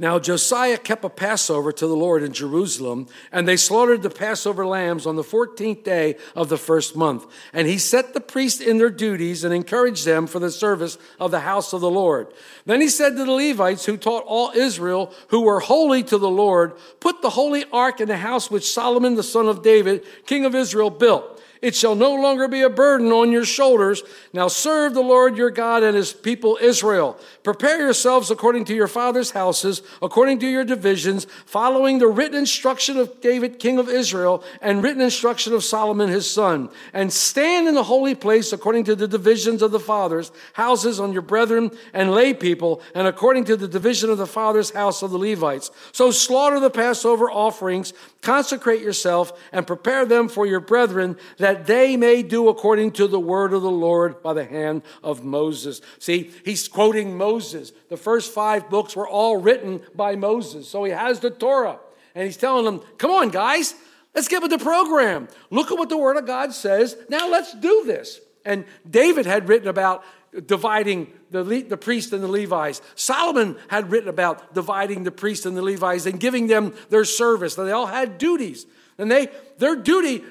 Now 0.00 0.18
Josiah 0.18 0.78
kept 0.78 1.04
a 1.04 1.10
Passover 1.10 1.72
to 1.72 1.86
the 1.86 1.94
Lord 1.94 2.22
in 2.22 2.32
Jerusalem, 2.32 3.06
and 3.30 3.46
they 3.46 3.58
slaughtered 3.58 4.00
the 4.00 4.08
Passover 4.08 4.66
lambs 4.66 5.06
on 5.06 5.16
the 5.16 5.22
14th 5.22 5.84
day 5.84 6.16
of 6.34 6.48
the 6.48 6.56
first 6.56 6.96
month. 6.96 7.26
And 7.52 7.68
he 7.68 7.76
set 7.76 8.14
the 8.14 8.20
priests 8.20 8.62
in 8.62 8.78
their 8.78 8.88
duties 8.88 9.44
and 9.44 9.52
encouraged 9.52 10.06
them 10.06 10.26
for 10.26 10.38
the 10.38 10.50
service 10.50 10.96
of 11.18 11.30
the 11.30 11.40
house 11.40 11.74
of 11.74 11.82
the 11.82 11.90
Lord. 11.90 12.28
Then 12.64 12.80
he 12.80 12.88
said 12.88 13.10
to 13.10 13.26
the 13.26 13.30
Levites 13.30 13.84
who 13.84 13.98
taught 13.98 14.24
all 14.26 14.52
Israel, 14.52 15.12
who 15.28 15.42
were 15.42 15.60
holy 15.60 16.02
to 16.04 16.16
the 16.16 16.30
Lord, 16.30 16.72
Put 17.00 17.20
the 17.20 17.30
holy 17.30 17.66
ark 17.70 18.00
in 18.00 18.08
the 18.08 18.16
house 18.16 18.50
which 18.50 18.72
Solomon 18.72 19.16
the 19.16 19.22
son 19.22 19.48
of 19.48 19.62
David, 19.62 20.04
king 20.24 20.46
of 20.46 20.54
Israel, 20.54 20.88
built. 20.88 21.39
It 21.62 21.74
shall 21.74 21.94
no 21.94 22.14
longer 22.14 22.48
be 22.48 22.62
a 22.62 22.70
burden 22.70 23.12
on 23.12 23.30
your 23.30 23.44
shoulders. 23.44 24.02
Now 24.32 24.48
serve 24.48 24.94
the 24.94 25.02
Lord 25.02 25.36
your 25.36 25.50
God 25.50 25.82
and 25.82 25.94
his 25.94 26.10
people 26.10 26.58
Israel. 26.60 27.18
Prepare 27.42 27.80
yourselves 27.80 28.30
according 28.30 28.64
to 28.66 28.74
your 28.74 28.88
father's 28.88 29.32
houses, 29.32 29.82
according 30.00 30.38
to 30.38 30.46
your 30.46 30.64
divisions, 30.64 31.26
following 31.44 31.98
the 31.98 32.08
written 32.08 32.38
instruction 32.38 32.96
of 32.96 33.20
David, 33.20 33.58
king 33.58 33.78
of 33.78 33.90
Israel, 33.90 34.42
and 34.62 34.82
written 34.82 35.02
instruction 35.02 35.52
of 35.52 35.62
Solomon 35.62 36.08
his 36.08 36.30
son. 36.30 36.70
And 36.94 37.12
stand 37.12 37.68
in 37.68 37.74
the 37.74 37.82
holy 37.82 38.14
place 38.14 38.54
according 38.54 38.84
to 38.84 38.96
the 38.96 39.08
divisions 39.08 39.60
of 39.60 39.70
the 39.70 39.80
fathers' 39.80 40.32
houses 40.54 40.98
on 40.98 41.12
your 41.12 41.22
brethren 41.22 41.70
and 41.92 42.12
lay 42.12 42.32
people, 42.32 42.80
and 42.94 43.06
according 43.06 43.44
to 43.44 43.56
the 43.56 43.68
division 43.68 44.08
of 44.08 44.16
the 44.16 44.26
father's 44.26 44.70
house 44.70 45.02
of 45.02 45.10
the 45.10 45.18
Levites. 45.18 45.70
So 45.92 46.10
slaughter 46.10 46.58
the 46.58 46.70
Passover 46.70 47.30
offerings, 47.30 47.92
consecrate 48.22 48.80
yourself, 48.80 49.38
and 49.52 49.66
prepare 49.66 50.06
them 50.06 50.28
for 50.28 50.46
your 50.46 50.60
brethren 50.60 51.18
that 51.36 51.49
that 51.50 51.66
they 51.66 51.96
may 51.96 52.22
do 52.22 52.48
according 52.48 52.92
to 52.92 53.08
the 53.08 53.18
word 53.18 53.52
of 53.52 53.62
the 53.62 53.70
Lord 53.70 54.22
by 54.22 54.34
the 54.34 54.44
hand 54.44 54.82
of 55.02 55.24
Moses. 55.24 55.80
See, 55.98 56.30
he's 56.44 56.68
quoting 56.68 57.16
Moses. 57.16 57.72
The 57.88 57.96
first 57.96 58.32
five 58.32 58.70
books 58.70 58.94
were 58.94 59.08
all 59.08 59.36
written 59.36 59.82
by 59.96 60.14
Moses. 60.14 60.68
So 60.68 60.84
he 60.84 60.92
has 60.92 61.18
the 61.18 61.30
Torah. 61.30 61.80
And 62.14 62.24
he's 62.24 62.36
telling 62.36 62.64
them, 62.64 62.82
come 62.98 63.10
on, 63.10 63.30
guys, 63.30 63.74
let's 64.14 64.28
get 64.28 64.42
with 64.42 64.52
the 64.52 64.58
program. 64.58 65.26
Look 65.50 65.72
at 65.72 65.78
what 65.78 65.88
the 65.88 65.98
word 65.98 66.16
of 66.18 66.26
God 66.26 66.52
says. 66.52 66.96
Now 67.08 67.28
let's 67.28 67.52
do 67.52 67.82
this. 67.84 68.20
And 68.44 68.64
David 68.88 69.26
had 69.26 69.48
written 69.48 69.66
about 69.66 70.04
dividing 70.46 71.12
the, 71.32 71.42
Le- 71.42 71.64
the 71.64 71.76
priest 71.76 72.12
and 72.12 72.22
the 72.22 72.28
Levites. 72.28 72.80
Solomon 72.94 73.56
had 73.66 73.90
written 73.90 74.08
about 74.08 74.54
dividing 74.54 75.02
the 75.02 75.10
priest 75.10 75.46
and 75.46 75.56
the 75.56 75.62
Levites 75.62 76.06
and 76.06 76.20
giving 76.20 76.46
them 76.46 76.74
their 76.90 77.04
service. 77.04 77.56
They 77.56 77.72
all 77.72 77.86
had 77.86 78.18
duties. 78.18 78.66
And 78.98 79.10
they, 79.10 79.28
their 79.58 79.74
duty 79.74 80.22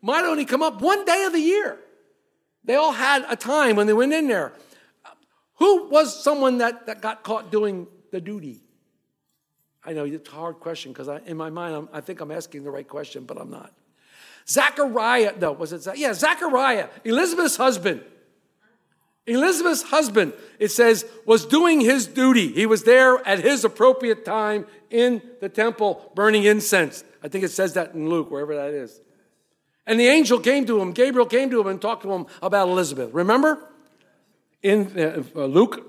might 0.00 0.24
only 0.24 0.44
come 0.44 0.62
up 0.62 0.80
one 0.80 1.04
day 1.04 1.24
of 1.24 1.32
the 1.32 1.40
year. 1.40 1.78
They 2.64 2.74
all 2.74 2.92
had 2.92 3.24
a 3.28 3.36
time 3.36 3.76
when 3.76 3.86
they 3.86 3.92
went 3.92 4.12
in 4.12 4.28
there. 4.28 4.52
Who 5.54 5.88
was 5.88 6.22
someone 6.22 6.58
that, 6.58 6.86
that 6.86 7.02
got 7.02 7.22
caught 7.22 7.50
doing 7.50 7.86
the 8.12 8.20
duty? 8.20 8.62
I 9.84 9.92
know 9.92 10.04
it's 10.04 10.28
a 10.28 10.32
hard 10.32 10.60
question 10.60 10.92
because 10.92 11.08
in 11.26 11.36
my 11.36 11.50
mind, 11.50 11.74
I'm, 11.74 11.88
i 11.92 12.00
think 12.00 12.20
I'm 12.20 12.30
asking 12.30 12.64
the 12.64 12.70
right 12.70 12.86
question, 12.86 13.24
but 13.24 13.40
I'm 13.40 13.50
not. 13.50 13.72
Zachariah, 14.46 15.34
no, 15.38 15.52
was 15.52 15.72
it? 15.72 15.86
Yeah, 15.96 16.14
Zachariah, 16.14 16.88
Elizabeth's 17.04 17.56
husband. 17.56 18.02
Elizabeth's 19.26 19.82
husband, 19.82 20.32
it 20.58 20.70
says, 20.70 21.04
was 21.26 21.44
doing 21.44 21.80
his 21.80 22.06
duty. 22.06 22.48
He 22.52 22.64
was 22.64 22.84
there 22.84 23.26
at 23.28 23.40
his 23.40 23.64
appropriate 23.64 24.24
time 24.24 24.66
in 24.90 25.20
the 25.40 25.50
temple 25.50 26.12
burning 26.14 26.44
incense. 26.44 27.04
I 27.22 27.28
think 27.28 27.44
it 27.44 27.50
says 27.50 27.74
that 27.74 27.94
in 27.94 28.08
Luke, 28.08 28.30
wherever 28.30 28.54
that 28.56 28.70
is. 28.70 29.00
And 29.88 29.98
the 29.98 30.06
angel 30.06 30.38
came 30.38 30.66
to 30.66 30.80
him, 30.80 30.92
Gabriel 30.92 31.26
came 31.26 31.48
to 31.50 31.60
him 31.60 31.66
and 31.66 31.80
talked 31.80 32.02
to 32.02 32.12
him 32.12 32.26
about 32.42 32.68
Elizabeth. 32.68 33.12
Remember? 33.12 33.58
In 34.62 35.24
uh, 35.34 35.44
Luke 35.46 35.88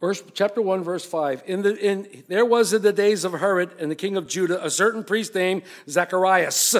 verse 0.00 0.22
chapter 0.34 0.62
1 0.62 0.84
verse 0.84 1.04
5 1.04 1.42
in 1.46 1.62
the 1.62 1.76
in 1.76 2.24
there 2.28 2.44
was 2.44 2.72
in 2.72 2.82
the 2.82 2.92
days 2.92 3.24
of 3.24 3.32
herod 3.32 3.70
and 3.80 3.90
the 3.90 3.96
king 3.96 4.16
of 4.16 4.28
judah 4.28 4.64
a 4.64 4.70
certain 4.70 5.02
priest 5.02 5.34
named 5.34 5.62
zacharias 5.88 6.76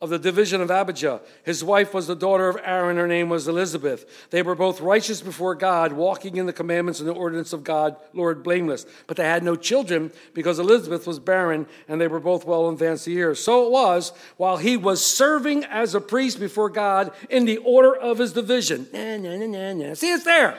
of 0.00 0.10
the 0.10 0.18
division 0.18 0.60
of 0.60 0.70
abijah. 0.70 1.20
His 1.44 1.64
wife 1.64 1.92
was 1.92 2.06
the 2.06 2.14
daughter 2.14 2.48
of 2.48 2.56
aaron. 2.62 2.96
Her 2.96 3.08
name 3.08 3.28
was 3.28 3.48
elizabeth. 3.48 4.28
They 4.30 4.42
were 4.42 4.54
both 4.54 4.80
righteous 4.80 5.20
before 5.20 5.56
god 5.56 5.92
walking 5.92 6.36
in 6.36 6.46
the 6.46 6.52
commandments 6.52 7.00
and 7.00 7.08
the 7.08 7.14
ordinance 7.14 7.52
of 7.52 7.64
god 7.64 7.96
lord 8.12 8.44
blameless. 8.44 8.86
But 9.08 9.16
they 9.16 9.24
had 9.24 9.42
no 9.42 9.56
children 9.56 10.12
because 10.34 10.60
elizabeth 10.60 11.06
was 11.06 11.18
barren 11.18 11.66
and 11.88 12.00
they 12.00 12.08
were 12.08 12.20
both 12.20 12.44
well 12.44 12.68
advanced 12.68 13.08
years. 13.08 13.42
So 13.42 13.66
it 13.66 13.72
was 13.72 14.12
while 14.36 14.58
he 14.58 14.76
was 14.76 15.04
serving 15.04 15.64
as 15.64 15.94
a 15.94 16.00
priest 16.00 16.38
before 16.38 16.70
god 16.70 17.12
in 17.28 17.44
the 17.44 17.58
order 17.58 17.94
of 17.94 18.18
his 18.18 18.32
division. 18.32 18.86
Nah, 18.92 19.16
nah, 19.16 19.72
nah, 19.72 19.94
see 19.94 20.12
it's 20.12 20.24
there 20.24 20.56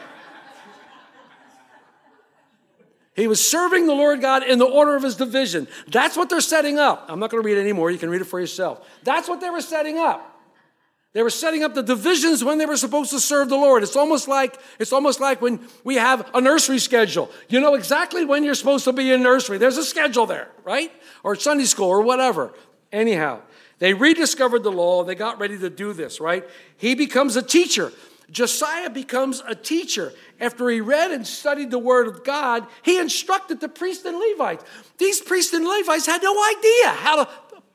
He 3.19 3.27
was 3.27 3.45
serving 3.45 3.85
the 3.85 3.93
Lord 3.93 4.21
God 4.21 4.43
in 4.43 4.59
the 4.59 4.65
order 4.65 4.95
of 4.95 5.03
his 5.03 5.15
division. 5.15 5.67
That's 5.88 6.15
what 6.15 6.29
they're 6.29 6.41
setting 6.41 6.79
up. 6.79 7.05
I'm 7.09 7.19
not 7.19 7.29
going 7.29 7.43
to 7.43 7.45
read 7.45 7.57
it 7.57 7.61
anymore. 7.61 7.91
You 7.91 7.97
can 7.97 8.09
read 8.09 8.21
it 8.21 8.25
for 8.25 8.39
yourself. 8.39 8.88
That's 9.03 9.27
what 9.27 9.41
they 9.41 9.49
were 9.49 9.61
setting 9.61 9.97
up. 9.97 10.39
They 11.13 11.23
were 11.23 11.31
setting 11.31 11.63
up 11.63 11.73
the 11.73 11.81
divisions 11.81 12.43
when 12.43 12.59
they 12.59 12.67
were 12.67 12.77
supposed 12.77 13.09
to 13.11 13.19
serve 13.19 13.49
the 13.49 13.57
Lord. 13.57 13.81
It's 13.81 13.95
almost 13.95 14.27
like 14.27 14.59
it's 14.77 14.93
almost 14.93 15.19
like 15.19 15.41
when 15.41 15.59
we 15.83 15.95
have 15.95 16.29
a 16.35 16.39
nursery 16.39 16.77
schedule. 16.77 17.31
You 17.47 17.59
know 17.59 17.73
exactly 17.73 18.25
when 18.25 18.43
you're 18.43 18.53
supposed 18.53 18.85
to 18.85 18.93
be 18.93 19.11
in 19.11 19.23
nursery. 19.23 19.57
There's 19.57 19.77
a 19.77 19.83
schedule 19.83 20.27
there, 20.27 20.49
right? 20.63 20.91
Or 21.23 21.35
Sunday 21.35 21.65
school 21.65 21.88
or 21.88 22.03
whatever. 22.03 22.53
Anyhow, 22.91 23.41
they 23.79 23.95
rediscovered 23.95 24.61
the 24.61 24.71
law. 24.71 25.03
They 25.03 25.15
got 25.15 25.39
ready 25.39 25.57
to 25.57 25.69
do 25.69 25.93
this, 25.93 26.21
right? 26.21 26.47
He 26.77 26.93
becomes 26.93 27.35
a 27.35 27.41
teacher. 27.41 27.91
Josiah 28.31 28.89
becomes 28.89 29.41
a 29.48 29.55
teacher. 29.55 30.13
After 30.39 30.69
he 30.69 30.81
read 30.81 31.12
and 31.12 31.25
studied 31.25 31.71
the 31.71 31.79
word 31.79 32.07
of 32.07 32.24
God, 32.24 32.65
he 32.83 33.00
instructed 33.00 33.59
the 33.59 33.69
priests 33.69 34.05
and 34.05 34.17
Levites. 34.17 34.63
These 34.98 35.21
priests 35.21 35.53
and 35.53 35.65
Levites 35.65 36.05
had 36.05 36.24
no 36.24 36.33
idea 36.33 36.89
how 36.89 37.24
to 37.24 37.29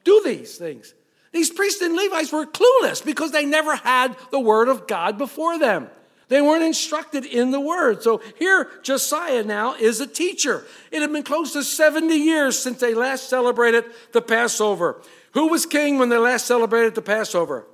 do 0.05 0.23
these 0.25 0.57
things. 0.57 0.95
These 1.33 1.51
priests 1.51 1.83
and 1.83 1.97
Levites 1.97 2.33
were 2.33 2.47
clueless 2.47 3.05
because 3.05 3.33
they 3.33 3.45
never 3.45 3.75
had 3.75 4.17
the 4.31 4.41
word 4.41 4.69
of 4.69 4.87
God 4.87 5.19
before 5.19 5.59
them. 5.59 5.89
They 6.29 6.41
weren't 6.41 6.65
instructed 6.65 7.27
in 7.27 7.51
the 7.51 7.61
word. 7.61 8.03
So 8.03 8.23
here, 8.39 8.71
Josiah 8.83 9.45
now 9.45 9.75
is 9.75 10.01
a 10.01 10.07
teacher. 10.07 10.65
It 10.91 11.03
had 11.03 11.13
been 11.13 11.23
close 11.23 11.53
to 11.53 11.63
70 11.63 12.15
years 12.15 12.59
since 12.59 12.81
they 12.81 12.95
last 12.95 13.29
celebrated 13.29 13.85
the 14.13 14.23
Passover. 14.23 15.03
Who 15.33 15.49
was 15.49 15.67
king 15.67 15.99
when 15.99 16.09
they 16.09 16.17
last 16.17 16.47
celebrated 16.47 16.95
the 16.95 17.03
Passover? 17.03 17.67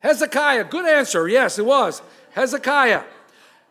Hezekiah, 0.00 0.64
good 0.64 0.86
answer. 0.86 1.28
Yes, 1.28 1.58
it 1.58 1.64
was. 1.64 2.02
Hezekiah. 2.32 3.04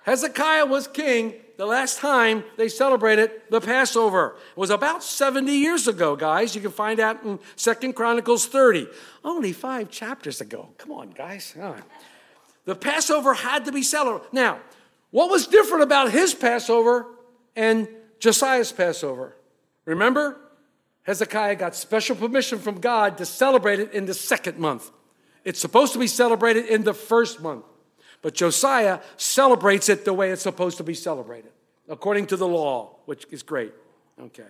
Hezekiah 0.03 0.65
was 0.65 0.88
king 0.88 1.33
the 1.57 1.65
last 1.65 2.00
time 2.00 2.43
they 2.55 2.69
celebrated 2.69 3.31
the 3.50 3.59
Passover. 3.59 4.36
It 4.51 4.57
was 4.57 4.69
about 4.69 5.03
70 5.03 5.51
years 5.51 5.88
ago, 5.88 6.15
guys. 6.15 6.55
You 6.55 6.62
can 6.62 6.71
find 6.71 7.00
out 7.00 7.24
in 7.24 7.39
Second 7.55 7.93
Chronicles 7.93 8.48
30. 8.48 8.88
Only 9.25 9.51
five 9.51 9.89
chapters 9.89 10.39
ago. 10.39 10.69
Come 10.77 10.91
on, 10.91 11.09
guys. 11.09 11.53
All 11.62 11.74
right. 11.74 11.83
The 12.65 12.75
Passover 12.75 13.33
had 13.33 13.65
to 13.65 13.71
be 13.71 13.83
celebrated. 13.83 14.33
Now, 14.33 14.59
what 15.12 15.29
was 15.29 15.48
different 15.48 15.83
about 15.83 16.12
his 16.12 16.33
Passover 16.33 17.07
and 17.55 17.88
Josiah's 18.19 18.71
Passover? 18.71 19.36
Remember? 19.86 20.39
Hezekiah 21.03 21.55
got 21.55 21.75
special 21.75 22.15
permission 22.15 22.59
from 22.59 22.79
God 22.79 23.17
to 23.17 23.25
celebrate 23.25 23.79
it 23.79 23.91
in 23.93 24.05
the 24.05 24.13
second 24.13 24.59
month. 24.59 24.91
It's 25.43 25.60
supposed 25.60 25.93
to 25.93 26.00
be 26.00 26.08
celebrated 26.08 26.65
in 26.65 26.84
the 26.84 26.93
first 26.93 27.41
month. 27.41 27.65
But 28.22 28.34
Josiah 28.34 29.00
celebrates 29.17 29.89
it 29.89 30.05
the 30.05 30.13
way 30.13 30.31
it's 30.31 30.41
supposed 30.41 30.77
to 30.77 30.84
be 30.84 30.93
celebrated, 30.93 31.51
according 31.88 32.27
to 32.27 32.38
the 32.38 32.48
law, 32.48 32.98
which 33.05 33.25
is 33.31 33.43
great. 33.43 33.74
Okay. 34.19 34.43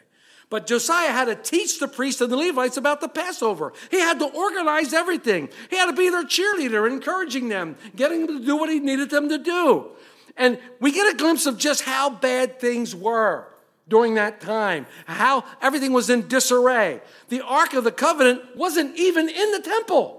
But 0.50 0.66
Josiah 0.66 1.12
had 1.12 1.26
to 1.26 1.36
teach 1.36 1.80
the 1.80 1.88
priests 1.88 2.22
and 2.22 2.32
the 2.32 2.38
Levites 2.38 2.78
about 2.78 3.02
the 3.02 3.08
Passover. 3.08 3.72
He 3.92 4.00
had 4.00 4.18
to 4.20 4.26
organize 4.26 4.94
everything. 4.94 5.50
He 5.70 5.78
had 5.78 5.86
to 5.86 5.94
be 5.94 6.10
their 6.10 6.24
cheerleader, 6.24 6.90
encouraging 6.92 7.50
them, 7.50 7.76
getting 7.96 8.26
them 8.26 8.40
to 8.40 8.46
do 8.46 8.56
what 8.56 8.70
he 8.70 8.80
needed 8.80 9.12
them 9.12 9.30
to 9.30 9.38
do. 9.38 9.92
And 10.36 10.58
we 10.80 10.92
get 10.92 11.14
a 11.14 11.18
glimpse 11.18 11.46
of 11.46 11.60
just 11.60 11.84
how 11.84 12.10
bad 12.10 12.60
things 12.60 12.96
were 12.96 13.48
during 13.88 14.16
that 14.16 14.42
time, 14.42 14.88
how 15.06 15.44
everything 15.62 15.94
was 15.94 16.10
in 16.10 16.28
disarray. 16.28 17.02
The 17.28 17.42
Ark 17.42 17.74
of 17.74 17.84
the 17.84 17.92
Covenant 17.92 18.56
wasn't 18.56 18.98
even 18.98 19.30
in 19.30 19.52
the 19.52 19.60
temple. 19.60 20.19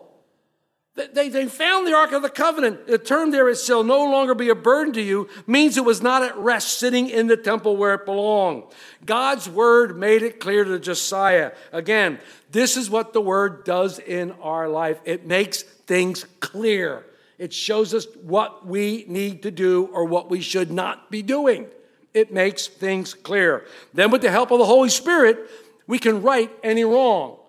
They, 1.12 1.28
they 1.28 1.46
found 1.46 1.86
the 1.86 1.94
Ark 1.94 2.12
of 2.12 2.22
the 2.22 2.30
Covenant. 2.30 2.86
The 2.86 2.98
term 2.98 3.30
there, 3.30 3.48
it 3.48 3.58
shall 3.58 3.84
no 3.84 4.04
longer 4.04 4.34
be 4.34 4.48
a 4.48 4.54
burden 4.54 4.92
to 4.94 5.02
you, 5.02 5.28
means 5.46 5.76
it 5.76 5.84
was 5.84 6.02
not 6.02 6.22
at 6.22 6.36
rest 6.36 6.78
sitting 6.78 7.08
in 7.08 7.26
the 7.26 7.36
temple 7.36 7.76
where 7.76 7.94
it 7.94 8.04
belonged. 8.04 8.64
God's 9.04 9.48
word 9.48 9.98
made 9.98 10.22
it 10.22 10.40
clear 10.40 10.64
to 10.64 10.78
Josiah. 10.78 11.52
Again, 11.72 12.18
this 12.50 12.76
is 12.76 12.90
what 12.90 13.12
the 13.12 13.20
word 13.20 13.64
does 13.64 13.98
in 13.98 14.32
our 14.42 14.68
life 14.68 15.00
it 15.04 15.26
makes 15.26 15.62
things 15.62 16.24
clear, 16.40 17.04
it 17.38 17.52
shows 17.52 17.94
us 17.94 18.06
what 18.22 18.66
we 18.66 19.04
need 19.08 19.42
to 19.44 19.50
do 19.50 19.86
or 19.92 20.04
what 20.04 20.30
we 20.30 20.40
should 20.40 20.70
not 20.70 21.10
be 21.10 21.22
doing. 21.22 21.66
It 22.12 22.32
makes 22.32 22.66
things 22.66 23.14
clear. 23.14 23.66
Then, 23.94 24.10
with 24.10 24.20
the 24.20 24.30
help 24.30 24.50
of 24.50 24.58
the 24.58 24.66
Holy 24.66 24.88
Spirit, 24.88 25.38
we 25.86 25.98
can 25.98 26.22
right 26.22 26.50
any 26.62 26.84
wrong 26.84 27.39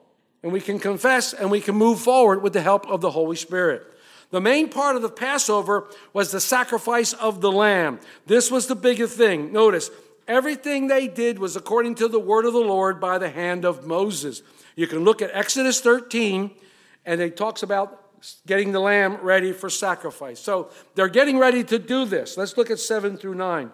and 0.44 0.52
we 0.52 0.62
can 0.62 0.80
confess 0.80 1.34
and 1.34 1.52
we 1.52 1.62
can 1.62 1.76
move 1.76 2.00
forward 2.00 2.42
with 2.42 2.54
the 2.54 2.62
help 2.62 2.88
of 2.88 3.02
the 3.02 3.12
Holy 3.12 3.36
Spirit. 3.36 3.86
The 4.32 4.42
main 4.42 4.70
part 4.70 4.96
of 4.96 5.02
the 5.02 5.10
Passover 5.10 5.88
was 6.14 6.32
the 6.32 6.40
sacrifice 6.40 7.14
of 7.14 7.42
the 7.42 7.52
lamb. 7.52 8.00
This 8.26 8.50
was 8.50 8.68
the 8.68 8.76
biggest 8.76 9.18
thing. 9.18 9.52
Notice, 9.52 9.92
everything 10.28 10.88
they 10.88 11.08
did 11.08 11.38
was 11.38 11.56
according 11.56 11.96
to 11.96 12.08
the 12.08 12.20
word 12.20 12.46
of 12.46 12.54
the 12.54 12.60
Lord 12.60 13.00
by 13.00 13.18
the 13.18 13.30
hand 13.30 13.66
of 13.66 13.86
Moses. 13.86 14.42
You 14.76 14.88
can 14.88 15.04
look 15.04 15.22
at 15.22 15.32
Exodus 15.34 15.82
13, 15.82 16.52
and 17.06 17.20
it 17.20 17.36
talks 17.36 17.62
about 17.62 17.98
getting 18.46 18.72
the 18.72 18.80
lamb 18.80 19.18
ready 19.22 19.52
for 19.52 19.70
sacrifice. 19.70 20.40
So 20.40 20.70
they're 20.96 21.10
getting 21.10 21.38
ready 21.38 21.64
to 21.66 21.78
do 21.78 22.06
this. 22.06 22.38
Let's 22.38 22.56
look 22.56 22.72
at 22.72 22.80
7 22.80 23.18
through 23.18 23.36
9. 23.36 23.72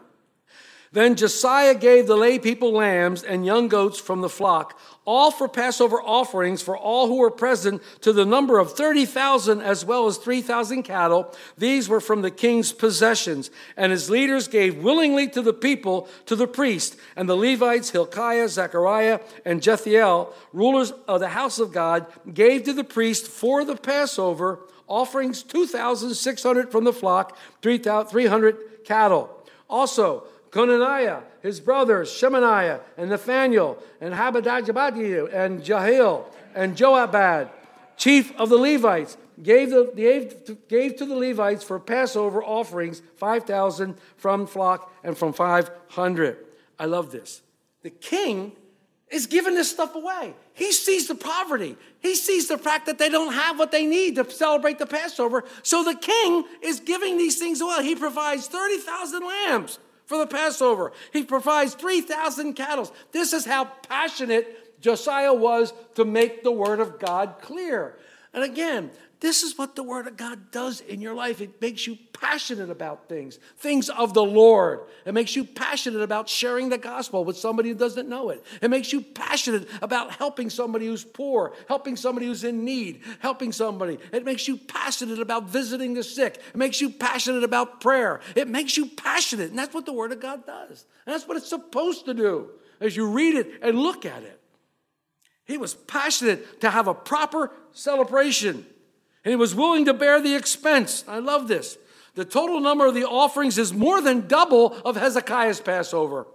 Then 0.91 1.15
Josiah 1.15 1.75
gave 1.75 2.08
the 2.08 2.15
lay 2.15 2.39
people 2.39 2.72
lambs 2.72 3.22
and 3.24 3.46
young 3.46 3.67
goats 3.67 4.00
from 4.00 4.22
the 4.22 4.29
flock, 4.29 4.79
all 5.06 5.32
for 5.32 5.48
Passover 5.48 6.01
offerings 6.01 6.62
for 6.62 6.77
all 6.77 7.08
who 7.08 7.17
were 7.17 7.32
present, 7.32 7.82
to 8.01 8.13
the 8.13 8.25
number 8.25 8.58
of 8.58 8.74
30,000 8.74 9.62
as 9.62 9.86
well 9.86 10.08
as 10.08 10.17
3,000 10.17 10.84
cattle. 10.84 11.34
These 11.58 11.88
were 11.88 12.01
from 12.01 12.22
the 12.22 12.32
king's 12.32 12.72
possessions. 12.74 13.51
And 13.75 13.91
his 13.91 14.10
leaders 14.10 14.48
gave 14.48 14.77
willingly 14.77 15.27
to 15.29 15.41
the 15.41 15.53
people, 15.53 16.10
to 16.25 16.36
the 16.36 16.48
priest, 16.48 16.98
and 17.15 17.27
the 17.27 17.38
Levites, 17.38 17.91
Hilkiah, 17.91 18.50
Zechariah, 18.50 19.20
and 19.46 19.62
Jehiel, 19.62 20.34
rulers 20.53 20.91
of 21.08 21.20
the 21.20 21.29
house 21.29 21.60
of 21.60 21.72
God, 21.72 22.06
gave 22.34 22.63
to 22.63 22.74
the 22.74 22.84
priest 22.84 23.27
for 23.27 23.63
the 23.63 23.75
Passover 23.75 24.60
offerings 24.88 25.44
2,600 25.44 26.72
from 26.72 26.86
the 26.86 26.94
flock, 26.94 27.38
300 27.62 28.58
cattle. 28.86 29.29
Also, 29.70 30.24
Conaniah, 30.51 31.24
his 31.42 31.60
brothers, 31.60 32.10
Shemaniah, 32.10 32.82
and 32.98 33.10
Nathaniel, 33.10 33.82
and 34.01 34.13
Habadajabadi, 34.13 35.34
and 35.34 35.62
Jahil, 35.62 36.25
and 36.56 36.75
Joabad, 36.75 37.50
chief 37.98 38.36
of 38.39 38.50
the 38.50 38.58
Levites, 38.58 39.18
gave, 39.42 39.70
the, 39.70 39.92
gave, 39.96 40.68
gave 40.68 40.96
to 40.98 41.06
the 41.06 41.16
Levites 41.16 41.63
for 41.63 41.80
Passover 41.80 42.44
offerings 42.44 43.01
5,000 43.18 43.96
from 44.18 44.48
flock 44.48 44.92
and 45.04 45.18
from 45.18 45.34
500. 45.34 46.38
I 46.80 46.86
love 46.86 47.12
this. 47.12 47.42
The 47.84 47.89
king 47.89 48.54
is 49.10 49.27
giving 49.27 49.56
this 49.56 49.70
stuff 49.70 49.96
away. 49.96 50.34
He 50.54 50.72
sees 50.72 51.08
the 51.08 51.16
poverty. 51.16 51.77
He 52.00 52.16
sees 52.16 52.48
the 52.48 52.58
fact 52.58 52.88
that 52.88 52.98
they 52.98 53.10
don't 53.10 53.34
have 53.34 53.58
what 53.58 53.72
they 53.72 53.86
need 53.86 54.16
to 54.16 54.30
celebrate 54.30 54.80
the 54.80 54.86
Passover. 54.86 55.44
So 55.63 55.84
the 55.84 55.96
king 55.96 56.44
is 56.62 56.80
giving 56.80 57.18
these 57.18 57.39
things 57.39 57.62
away. 57.62 57.84
He 57.84 57.96
provides 57.96 58.48
30,000 58.48 59.25
lambs 59.25 59.80
for 60.08 60.18
the 60.18 60.26
Passover. 60.26 60.92
He 61.14 61.24
provides 61.24 61.76
3,000 61.76 62.54
cattle. 62.54 62.92
This 63.12 63.34
is 63.34 63.46
how 63.46 63.66
passionate 63.66 64.82
Josiah 64.82 65.34
was 65.34 65.74
to 65.96 66.06
make 66.06 66.44
the 66.44 66.52
word 66.52 66.80
of 66.80 66.98
God 66.98 67.36
clear. 67.42 67.98
And 68.34 68.44
again, 68.44 68.92
this 69.19 69.41
is 69.41 69.57
what 69.57 69.75
the 69.75 69.81
Word 69.81 70.05
of 70.05 70.15
God 70.15 70.51
does 70.51 70.81
in 70.81 71.01
your 71.01 71.15
life. 71.15 71.41
It 71.41 71.59
makes 71.59 71.88
you 71.88 71.97
passionate 72.13 72.69
about 72.69 73.09
things, 73.09 73.39
things 73.57 73.89
of 73.89 74.13
the 74.13 74.24
Lord. 74.24 74.81
It 75.05 75.13
makes 75.13 75.36
you 75.36 75.43
passionate 75.43 76.03
about 76.03 76.29
sharing 76.29 76.69
the 76.69 76.77
gospel 76.77 77.25
with 77.25 77.36
somebody 77.36 77.69
who 77.69 77.75
doesn't 77.75 78.07
know 78.07 78.29
it. 78.29 78.45
It 78.62 78.69
makes 78.69 78.93
you 78.93 79.01
passionate 79.01 79.67
about 79.81 80.12
helping 80.12 80.51
somebody 80.51 80.86
who's 80.86 81.03
poor, 81.03 81.53
helping 81.67 81.95
somebody 81.95 82.27
who's 82.27 82.43
in 82.43 82.63
need, 82.63 83.01
helping 83.19 83.51
somebody. 83.51 83.97
It 84.12 84.24
makes 84.24 84.47
you 84.47 84.55
passionate 84.55 85.19
about 85.19 85.50
visiting 85.50 85.95
the 85.95 86.03
sick. 86.03 86.39
It 86.53 86.57
makes 86.57 86.79
you 86.79 86.91
passionate 86.91 87.43
about 87.43 87.81
prayer. 87.81 88.19
It 88.36 88.47
makes 88.47 88.77
you 88.77 88.86
passionate. 88.86 89.50
And 89.50 89.57
that's 89.57 89.74
what 89.74 89.88
the 89.88 89.93
Word 89.93 90.12
of 90.12 90.19
God 90.19 90.45
does. 90.45 90.86
And 91.07 91.13
that's 91.13 91.27
what 91.27 91.38
it's 91.38 91.50
supposed 91.50 92.05
to 92.05 92.13
do 92.13 92.51
as 92.79 92.95
you 92.95 93.09
read 93.09 93.33
it 93.33 93.51
and 93.63 93.79
look 93.79 94.05
at 94.05 94.21
it. 94.21 94.39
He 95.45 95.57
was 95.57 95.74
passionate 95.74 96.62
to 96.62 96.69
have 96.69 96.88
a 96.88 96.93
proper 96.93 97.51
celebration 97.71 98.65
and 99.28 99.32
he 99.34 99.36
was 99.36 99.54
willing 99.54 99.84
to 99.84 99.94
bear 99.94 100.22
the 100.22 100.36
expense. 100.36 101.04
I 101.06 101.20
love 101.20 101.50
this. 101.50 101.78
The 102.16 102.24
total 102.24 102.62
number 102.62 102.86
of 102.86 102.94
the 102.94 103.04
offerings 103.04 103.58
is 103.58 103.74
more 103.74 104.00
than 104.00 104.26
double 104.26 104.74
of 104.86 104.96
Hezekiah's 104.96 105.60
Passover. 105.60 106.28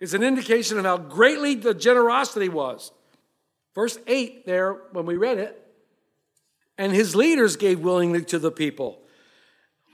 It's 0.00 0.12
an 0.12 0.24
indication 0.24 0.76
of 0.76 0.84
how 0.84 0.96
greatly 0.96 1.54
the 1.54 1.72
generosity 1.72 2.48
was. 2.48 2.90
Verse 3.76 3.96
8 4.08 4.44
there, 4.44 4.72
when 4.90 5.06
we 5.06 5.16
read 5.16 5.38
it, 5.38 5.56
and 6.76 6.92
his 6.92 7.14
leaders 7.14 7.54
gave 7.54 7.78
willingly 7.78 8.24
to 8.24 8.40
the 8.40 8.50
people. 8.50 9.00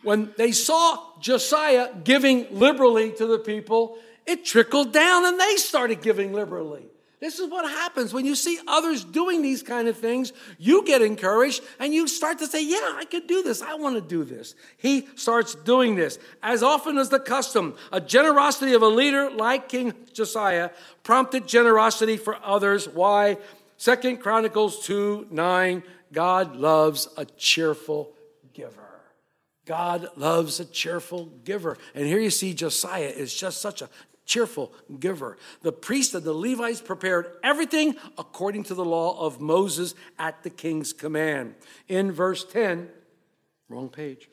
When 0.03 0.33
they 0.39 0.53
saw 0.53 1.21
Josiah 1.21 1.91
giving 2.03 2.47
liberally 2.51 3.13
to 3.13 3.27
the 3.27 3.41
people, 3.41 3.99
it 4.25 4.47
trickled 4.47 4.95
down 4.95 5.27
and 5.27 5.39
they 5.39 5.57
started 5.57 6.01
giving 6.01 6.33
liberally. 6.33 6.87
This 7.21 7.39
is 7.39 7.51
what 7.51 7.71
happens 7.71 8.15
when 8.15 8.25
you 8.25 8.35
see 8.35 8.59
others 8.67 9.05
doing 9.05 9.43
these 9.43 9.63
kind 9.63 9.89
of 9.89 9.99
things. 9.99 10.33
You 10.59 10.83
get 10.87 11.03
encouraged 11.03 11.63
and 11.79 11.93
you 11.93 12.09
start 12.09 12.39
to 12.39 12.47
say, 12.47 12.65
Yeah, 12.65 12.95
I 12.97 13.05
could 13.05 13.27
do 13.27 13.43
this. 13.43 13.61
I 13.61 13.75
want 13.75 13.97
to 13.97 14.01
do 14.01 14.25
this. 14.25 14.55
He 14.79 15.07
starts 15.17 15.55
doing 15.55 15.97
this. 15.97 16.19
As 16.43 16.63
often 16.63 16.97
as 16.97 17.11
the 17.11 17.21
custom, 17.21 17.77
a 17.93 18.01
generosity 18.01 18.73
of 18.73 18.81
a 18.81 18.89
leader 18.89 19.31
like 19.31 19.69
King 19.69 19.93
Josiah 20.15 20.71
prompted 21.03 21.47
generosity 21.47 22.17
for 22.17 22.39
others. 22.43 22.89
Why? 22.89 23.37
Second 23.77 24.19
Chronicles 24.19 24.87
2 24.87 25.27
9, 25.31 25.83
God 26.13 26.57
loves 26.57 27.09
a 27.19 27.27
cheerful 27.27 28.15
giver. 28.55 28.91
God 29.67 30.09
loves 30.17 30.59
a 30.59 30.65
cheerful 30.65 31.27
giver. 31.45 31.77
And 31.95 32.07
here 32.07 32.19
you 32.19 32.31
see 32.31 32.55
Josiah 32.55 33.13
is 33.15 33.33
just 33.33 33.61
such 33.61 33.83
a 33.83 33.91
cheerful 34.31 34.73
giver. 35.01 35.37
The 35.63 35.73
priests 35.73 36.15
and 36.15 36.25
the 36.25 36.33
Levites 36.33 36.81
prepared 36.81 37.33
everything 37.43 37.97
according 38.17 38.63
to 38.65 38.75
the 38.75 38.85
law 38.85 39.19
of 39.19 39.41
Moses 39.41 39.95
at 40.19 40.45
the 40.45 40.51
king's 40.51 40.93
command. 40.93 41.57
In 41.89 42.13
verse 42.13 42.45
10, 42.45 42.89
wrong 43.69 43.89
page. 43.89 44.29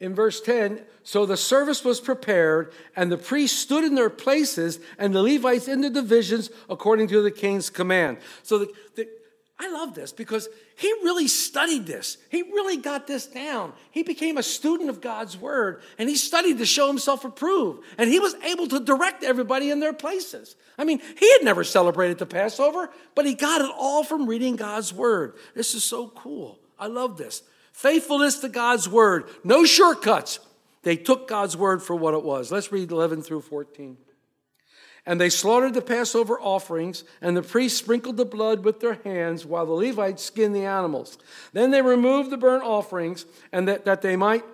In 0.00 0.14
verse 0.14 0.40
10, 0.40 0.80
so 1.04 1.24
the 1.24 1.36
service 1.36 1.84
was 1.84 2.00
prepared, 2.00 2.72
and 2.94 3.10
the 3.10 3.16
priests 3.16 3.58
stood 3.58 3.84
in 3.84 3.94
their 3.94 4.10
places, 4.10 4.80
and 4.98 5.14
the 5.14 5.22
Levites 5.22 5.68
in 5.68 5.80
the 5.80 5.90
divisions 5.90 6.50
according 6.68 7.08
to 7.08 7.22
the 7.22 7.30
king's 7.30 7.70
command. 7.70 8.18
So 8.42 8.58
the, 8.58 8.72
the, 8.96 9.08
I 9.60 9.68
love 9.72 9.94
this 9.94 10.12
because 10.12 10.48
he 10.76 10.88
really 11.02 11.26
studied 11.26 11.84
this. 11.84 12.16
He 12.30 12.42
really 12.42 12.76
got 12.76 13.08
this 13.08 13.26
down. 13.26 13.72
He 13.90 14.04
became 14.04 14.38
a 14.38 14.42
student 14.42 14.88
of 14.88 15.00
God's 15.00 15.36
word 15.36 15.82
and 15.98 16.08
he 16.08 16.14
studied 16.14 16.58
to 16.58 16.66
show 16.66 16.86
himself 16.86 17.24
approved. 17.24 17.82
And 17.98 18.08
he 18.08 18.20
was 18.20 18.34
able 18.44 18.68
to 18.68 18.78
direct 18.78 19.24
everybody 19.24 19.70
in 19.70 19.80
their 19.80 19.92
places. 19.92 20.54
I 20.78 20.84
mean, 20.84 21.00
he 21.18 21.32
had 21.32 21.42
never 21.42 21.64
celebrated 21.64 22.18
the 22.18 22.26
Passover, 22.26 22.88
but 23.16 23.26
he 23.26 23.34
got 23.34 23.60
it 23.60 23.70
all 23.76 24.04
from 24.04 24.26
reading 24.26 24.54
God's 24.54 24.94
word. 24.94 25.34
This 25.54 25.74
is 25.74 25.82
so 25.82 26.08
cool. 26.08 26.60
I 26.78 26.86
love 26.86 27.16
this. 27.16 27.42
Faithfulness 27.72 28.38
to 28.40 28.48
God's 28.48 28.88
word, 28.88 29.24
no 29.42 29.64
shortcuts. 29.64 30.38
They 30.82 30.96
took 30.96 31.26
God's 31.26 31.56
word 31.56 31.82
for 31.82 31.96
what 31.96 32.14
it 32.14 32.22
was. 32.22 32.52
Let's 32.52 32.70
read 32.70 32.92
11 32.92 33.22
through 33.22 33.42
14. 33.42 33.96
And 35.06 35.20
they 35.20 35.30
slaughtered 35.30 35.74
the 35.74 35.80
Passover 35.80 36.38
offerings, 36.38 37.04
and 37.22 37.36
the 37.36 37.42
priests 37.42 37.78
sprinkled 37.78 38.18
the 38.18 38.26
blood 38.26 38.64
with 38.64 38.80
their 38.80 39.00
hands 39.04 39.46
while 39.46 39.64
the 39.64 39.72
Levites 39.72 40.22
skinned 40.22 40.54
the 40.54 40.66
animals. 40.66 41.16
Then 41.52 41.70
they 41.70 41.80
removed 41.80 42.30
the 42.30 42.36
burnt 42.36 42.64
offerings, 42.64 43.24
and 43.50 43.66
that, 43.68 43.84
that 43.86 44.02
they 44.02 44.16
might 44.16 44.44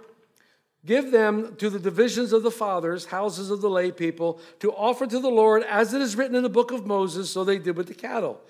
give 0.86 1.10
them 1.10 1.56
to 1.56 1.70
the 1.70 1.78
divisions 1.78 2.32
of 2.32 2.42
the 2.42 2.50
fathers, 2.50 3.06
houses 3.06 3.50
of 3.50 3.60
the 3.60 3.70
lay 3.70 3.90
people, 3.90 4.38
to 4.60 4.72
offer 4.72 5.06
to 5.06 5.18
the 5.18 5.28
Lord 5.28 5.62
as 5.64 5.94
it 5.94 6.02
is 6.02 6.16
written 6.16 6.36
in 6.36 6.42
the 6.42 6.48
book 6.48 6.70
of 6.70 6.86
Moses, 6.86 7.30
so 7.30 7.42
they 7.42 7.58
did 7.58 7.76
with 7.76 7.88
the 7.88 7.94
cattle. 7.94 8.40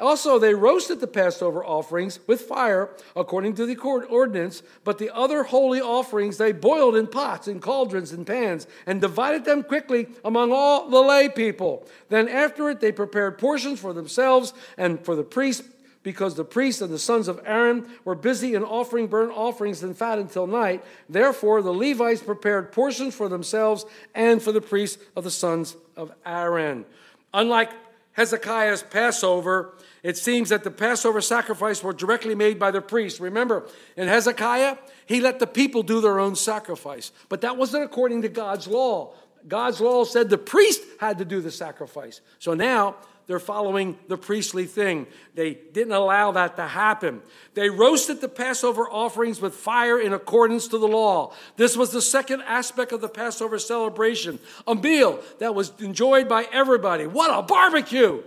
Also, 0.00 0.40
they 0.40 0.54
roasted 0.54 0.98
the 0.98 1.06
Passover 1.06 1.64
offerings 1.64 2.18
with 2.26 2.40
fire 2.40 2.90
according 3.14 3.54
to 3.54 3.64
the 3.64 3.76
ordinance, 3.78 4.62
but 4.82 4.98
the 4.98 5.14
other 5.14 5.44
holy 5.44 5.80
offerings 5.80 6.36
they 6.36 6.50
boiled 6.50 6.96
in 6.96 7.06
pots 7.06 7.46
and 7.46 7.62
cauldrons 7.62 8.10
and 8.10 8.26
pans 8.26 8.66
and 8.86 9.00
divided 9.00 9.44
them 9.44 9.62
quickly 9.62 10.08
among 10.24 10.50
all 10.50 10.90
the 10.90 11.00
lay 11.00 11.28
people. 11.28 11.86
Then 12.08 12.28
after 12.28 12.68
it, 12.70 12.80
they 12.80 12.90
prepared 12.90 13.38
portions 13.38 13.78
for 13.78 13.92
themselves 13.92 14.52
and 14.76 15.04
for 15.04 15.14
the 15.14 15.22
priests 15.22 15.68
because 16.04 16.36
the 16.36 16.44
priests 16.44 16.80
and 16.80 16.92
the 16.92 16.98
sons 16.98 17.26
of 17.26 17.40
Aaron 17.44 17.88
were 18.04 18.14
busy 18.14 18.54
in 18.54 18.62
offering 18.62 19.08
burnt 19.08 19.32
offerings 19.34 19.82
and 19.82 19.96
fat 19.96 20.20
until 20.20 20.46
night. 20.46 20.84
Therefore, 21.08 21.62
the 21.62 21.72
Levites 21.72 22.22
prepared 22.22 22.70
portions 22.70 23.16
for 23.16 23.28
themselves 23.28 23.84
and 24.14 24.40
for 24.40 24.52
the 24.52 24.60
priests 24.60 25.02
of 25.16 25.24
the 25.24 25.30
sons 25.32 25.74
of 25.96 26.12
Aaron. 26.24 26.84
Unlike 27.32 27.72
Hezekiah's 28.12 28.84
Passover, 28.84 29.74
it 30.04 30.16
seems 30.16 30.50
that 30.50 30.62
the 30.62 30.70
Passover 30.70 31.20
sacrifice 31.20 31.82
were 31.82 31.92
directly 31.92 32.34
made 32.34 32.60
by 32.60 32.70
the 32.70 32.82
priests. 32.82 33.18
Remember, 33.18 33.66
in 33.96 34.06
Hezekiah, 34.06 34.76
he 35.06 35.20
let 35.20 35.40
the 35.40 35.46
people 35.46 35.82
do 35.82 36.00
their 36.00 36.20
own 36.20 36.36
sacrifice. 36.36 37.10
But 37.28 37.40
that 37.40 37.56
wasn't 37.56 37.82
according 37.82 38.22
to 38.22 38.28
God's 38.28 38.68
law. 38.68 39.14
God's 39.48 39.80
law 39.80 40.04
said 40.04 40.30
the 40.30 40.38
priest 40.38 40.82
had 41.00 41.18
to 41.18 41.24
do 41.24 41.40
the 41.40 41.50
sacrifice. 41.50 42.20
So 42.38 42.54
now 42.54 42.96
they're 43.26 43.38
following 43.38 43.98
the 44.08 44.18
priestly 44.18 44.66
thing. 44.66 45.06
They 45.34 45.54
didn't 45.54 45.94
allow 45.94 46.32
that 46.32 46.56
to 46.56 46.66
happen. 46.66 47.22
They 47.54 47.70
roasted 47.70 48.20
the 48.20 48.28
Passover 48.28 48.82
offerings 48.82 49.40
with 49.40 49.54
fire 49.54 49.98
in 49.98 50.12
accordance 50.12 50.68
to 50.68 50.78
the 50.78 50.88
law. 50.88 51.32
This 51.56 51.76
was 51.76 51.90
the 51.90 52.02
second 52.02 52.42
aspect 52.42 52.92
of 52.92 53.00
the 53.00 53.08
Passover 53.08 53.58
celebration, 53.58 54.38
a 54.66 54.74
meal 54.74 55.20
that 55.38 55.54
was 55.54 55.72
enjoyed 55.78 56.28
by 56.28 56.46
everybody. 56.52 57.06
What 57.06 57.36
a 57.36 57.42
barbecue! 57.42 58.22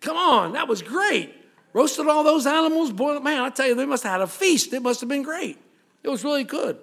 Come 0.00 0.16
on, 0.16 0.52
that 0.52 0.68
was 0.68 0.82
great. 0.82 1.34
Roasted 1.72 2.06
all 2.06 2.24
those 2.24 2.46
animals, 2.46 2.92
boy, 2.92 3.18
man, 3.18 3.42
I 3.42 3.50
tell 3.50 3.66
you, 3.66 3.74
they 3.74 3.86
must 3.86 4.02
have 4.04 4.12
had 4.12 4.20
a 4.22 4.26
feast. 4.26 4.72
It 4.72 4.82
must 4.82 5.00
have 5.00 5.08
been 5.08 5.22
great. 5.22 5.58
It 6.02 6.08
was 6.08 6.24
really 6.24 6.44
good. 6.44 6.78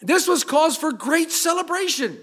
This 0.00 0.26
was 0.28 0.44
cause 0.44 0.76
for 0.76 0.92
great 0.92 1.30
celebration. 1.30 2.18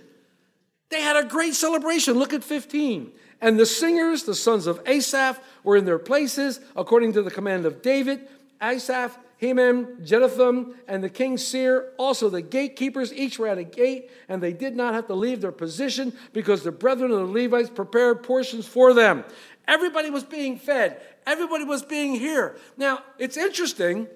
They 0.89 1.01
had 1.01 1.17
a 1.17 1.27
great 1.27 1.55
celebration. 1.55 2.15
Look 2.15 2.33
at 2.33 2.43
15. 2.43 3.11
And 3.43 3.59
the 3.59 3.65
singers, 3.65 4.23
the 4.23 4.35
sons 4.35 4.67
of 4.67 4.79
Asaph, 4.85 5.37
were 5.65 5.75
in 5.75 5.83
their 5.83 5.99
places 5.99 6.61
according 6.77 7.11
to 7.13 7.21
the 7.21 7.29
command 7.29 7.65
of 7.65 7.81
David. 7.81 8.25
Asaph, 8.61 9.19
Heman, 9.35 9.97
Jeduthun, 10.01 10.75
and 10.87 11.03
the 11.03 11.09
king 11.09 11.37
seer, 11.37 11.91
also 11.97 12.29
the 12.29 12.41
gatekeepers, 12.41 13.11
each 13.11 13.37
were 13.37 13.49
at 13.49 13.57
a 13.57 13.65
gate, 13.65 14.09
and 14.29 14.41
they 14.41 14.53
did 14.53 14.77
not 14.77 14.93
have 14.93 15.07
to 15.07 15.13
leave 15.13 15.41
their 15.41 15.51
position 15.51 16.13
because 16.31 16.63
the 16.63 16.71
brethren 16.71 17.11
of 17.11 17.17
the 17.17 17.25
Levites 17.25 17.69
prepared 17.69 18.23
portions 18.23 18.65
for 18.65 18.93
them. 18.93 19.25
Everybody 19.67 20.09
was 20.09 20.23
being 20.23 20.57
fed, 20.57 21.01
everybody 21.27 21.65
was 21.65 21.83
being 21.83 22.15
here. 22.15 22.55
Now, 22.77 23.03
it's 23.19 23.35
interesting 23.35 24.07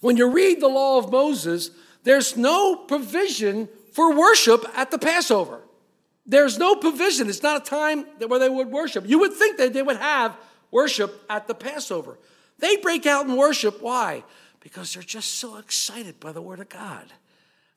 when 0.00 0.16
you 0.16 0.30
read 0.30 0.60
the 0.60 0.68
law 0.68 0.98
of 0.98 1.10
Moses, 1.10 1.72
there's 2.04 2.36
no 2.36 2.76
provision 2.76 3.68
for 3.92 4.16
worship 4.16 4.64
at 4.76 4.92
the 4.92 4.98
Passover. 4.98 5.62
There's 6.24 6.58
no 6.58 6.76
provision. 6.76 7.28
It's 7.28 7.42
not 7.42 7.62
a 7.62 7.64
time 7.64 8.04
where 8.26 8.38
they 8.38 8.48
would 8.48 8.68
worship. 8.68 9.08
You 9.08 9.18
would 9.20 9.32
think 9.32 9.58
that 9.58 9.72
they 9.72 9.82
would 9.82 9.96
have 9.96 10.36
worship 10.70 11.24
at 11.28 11.48
the 11.48 11.54
Passover. 11.54 12.18
They 12.58 12.76
break 12.76 13.06
out 13.06 13.26
in 13.26 13.36
worship. 13.36 13.82
Why? 13.82 14.24
Because 14.60 14.94
they're 14.94 15.02
just 15.02 15.36
so 15.36 15.56
excited 15.56 16.20
by 16.20 16.32
the 16.32 16.42
Word 16.42 16.60
of 16.60 16.68
God. 16.68 17.12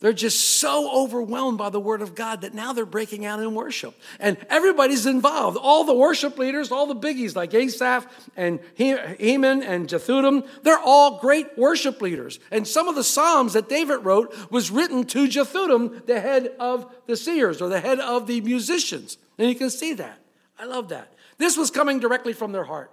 They're 0.06 0.14
just 0.14 0.60
so 0.60 1.04
overwhelmed 1.04 1.58
by 1.58 1.72
the 1.72 1.80
Word 1.80 2.04
of 2.04 2.14
God 2.14 2.42
that 2.42 2.54
now 2.54 2.74
they're 2.74 2.86
breaking 2.86 3.26
out 3.26 3.40
in 3.40 3.56
worship. 3.56 4.00
And 4.20 4.38
everybody's 4.52 5.08
involved. 5.08 5.58
All 5.58 5.84
the 5.84 5.96
worship 5.96 6.38
leaders, 6.38 6.72
all 6.72 6.86
the 6.86 6.96
biggies 6.96 7.36
like 7.36 7.56
Asaph 7.56 8.06
and 8.38 8.60
Heman 8.76 9.64
and 9.64 9.88
Jethudim, 9.88 10.48
they're 10.62 10.78
all 10.78 11.18
great 11.18 11.58
worship 11.58 12.04
leaders. 12.04 12.40
And 12.52 12.68
some 12.68 12.88
of 12.88 12.94
the 12.94 13.04
Psalms 13.04 13.54
that 13.54 13.68
David 13.68 14.06
wrote 14.06 14.52
was 14.52 14.70
written 14.70 15.06
to 15.06 15.28
Jethudim, 15.28 16.06
the 16.06 16.20
head 16.20 16.54
of 16.60 16.86
the 17.08 17.18
seers 17.18 17.60
or 17.60 17.68
the 17.68 17.80
head 17.80 18.00
of 18.00 18.28
the 18.28 18.42
musicians. 18.42 19.18
And 19.40 19.50
you 19.50 19.56
can 19.56 19.72
see 19.72 19.96
that. 19.96 20.20
I 20.60 20.66
love 20.66 20.90
that. 20.90 21.16
This 21.40 21.58
was 21.58 21.72
coming 21.72 22.00
directly 22.00 22.34
from 22.34 22.52
their 22.52 22.66
heart. 22.66 22.92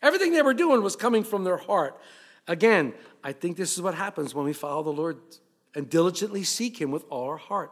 Everything 0.00 0.32
they 0.32 0.40
were 0.40 0.54
doing 0.54 0.82
was 0.82 0.96
coming 0.96 1.22
from 1.22 1.44
their 1.44 1.58
heart. 1.58 2.00
Again, 2.48 2.94
I 3.22 3.32
think 3.32 3.58
this 3.58 3.74
is 3.74 3.82
what 3.82 3.94
happens 3.94 4.34
when 4.34 4.46
we 4.46 4.54
follow 4.54 4.82
the 4.82 4.88
Lord 4.88 5.18
and 5.76 5.88
diligently 5.88 6.42
seek 6.42 6.80
Him 6.80 6.90
with 6.90 7.04
all 7.10 7.28
our 7.28 7.36
heart. 7.36 7.70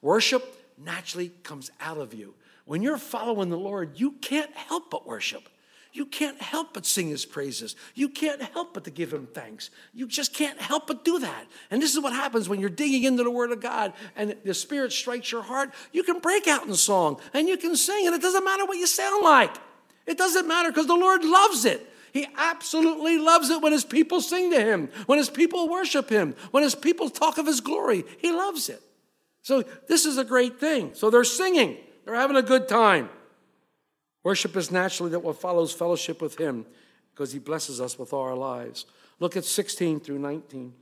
Worship 0.00 0.74
naturally 0.78 1.30
comes 1.42 1.72
out 1.80 1.98
of 1.98 2.14
you. 2.14 2.34
When 2.66 2.82
you're 2.82 2.98
following 2.98 3.48
the 3.48 3.58
Lord, 3.58 3.98
you 3.98 4.12
can't 4.12 4.54
help 4.54 4.90
but 4.90 5.06
worship. 5.06 5.48
You 5.92 6.04
can't 6.04 6.40
help 6.42 6.74
but 6.74 6.84
sing 6.84 7.08
his 7.08 7.24
praises. 7.24 7.74
You 7.94 8.10
can't 8.10 8.42
help 8.42 8.74
but 8.74 8.84
to 8.84 8.90
give 8.90 9.14
him 9.14 9.26
thanks. 9.32 9.70
You 9.94 10.06
just 10.06 10.34
can't 10.34 10.60
help 10.60 10.88
but 10.88 11.06
do 11.06 11.18
that. 11.20 11.46
And 11.70 11.80
this 11.80 11.94
is 11.94 12.02
what 12.02 12.12
happens 12.12 12.50
when 12.50 12.60
you're 12.60 12.68
digging 12.68 13.04
into 13.04 13.24
the 13.24 13.30
word 13.30 13.50
of 13.50 13.62
God 13.62 13.94
and 14.14 14.36
the 14.44 14.52
spirit 14.52 14.92
strikes 14.92 15.32
your 15.32 15.40
heart. 15.40 15.72
You 15.92 16.02
can 16.02 16.18
break 16.18 16.46
out 16.48 16.66
in 16.66 16.74
song 16.74 17.18
and 17.32 17.48
you 17.48 17.56
can 17.56 17.76
sing, 17.76 18.06
and 18.06 18.14
it 18.14 18.20
doesn't 18.20 18.44
matter 18.44 18.66
what 18.66 18.76
you 18.76 18.86
sound 18.86 19.24
like. 19.24 19.56
It 20.04 20.18
doesn't 20.18 20.46
matter 20.46 20.70
because 20.70 20.86
the 20.86 20.94
Lord 20.94 21.24
loves 21.24 21.64
it. 21.64 21.90
He 22.16 22.26
absolutely 22.38 23.18
loves 23.18 23.50
it 23.50 23.60
when 23.60 23.72
his 23.72 23.84
people 23.84 24.22
sing 24.22 24.50
to 24.50 24.58
him, 24.58 24.88
when 25.04 25.18
his 25.18 25.28
people 25.28 25.68
worship 25.68 26.08
him, 26.08 26.34
when 26.50 26.62
his 26.62 26.74
people 26.74 27.10
talk 27.10 27.36
of 27.36 27.44
his 27.44 27.60
glory. 27.60 28.06
He 28.16 28.32
loves 28.32 28.70
it. 28.70 28.80
So 29.42 29.62
this 29.86 30.06
is 30.06 30.16
a 30.16 30.24
great 30.24 30.58
thing. 30.58 30.92
So 30.94 31.10
they're 31.10 31.24
singing, 31.24 31.76
they're 32.06 32.14
having 32.14 32.38
a 32.38 32.42
good 32.42 32.68
time. 32.68 33.10
Worship 34.24 34.56
is 34.56 34.70
naturally 34.70 35.10
that 35.10 35.18
what 35.18 35.38
follows 35.38 35.74
fellowship 35.74 36.22
with 36.22 36.40
him 36.40 36.64
because 37.12 37.34
he 37.34 37.38
blesses 37.38 37.82
us 37.82 37.98
with 37.98 38.14
all 38.14 38.22
our 38.22 38.34
lives. 38.34 38.86
Look 39.20 39.36
at 39.36 39.44
16 39.44 40.00
through 40.00 40.18
19. 40.18 40.72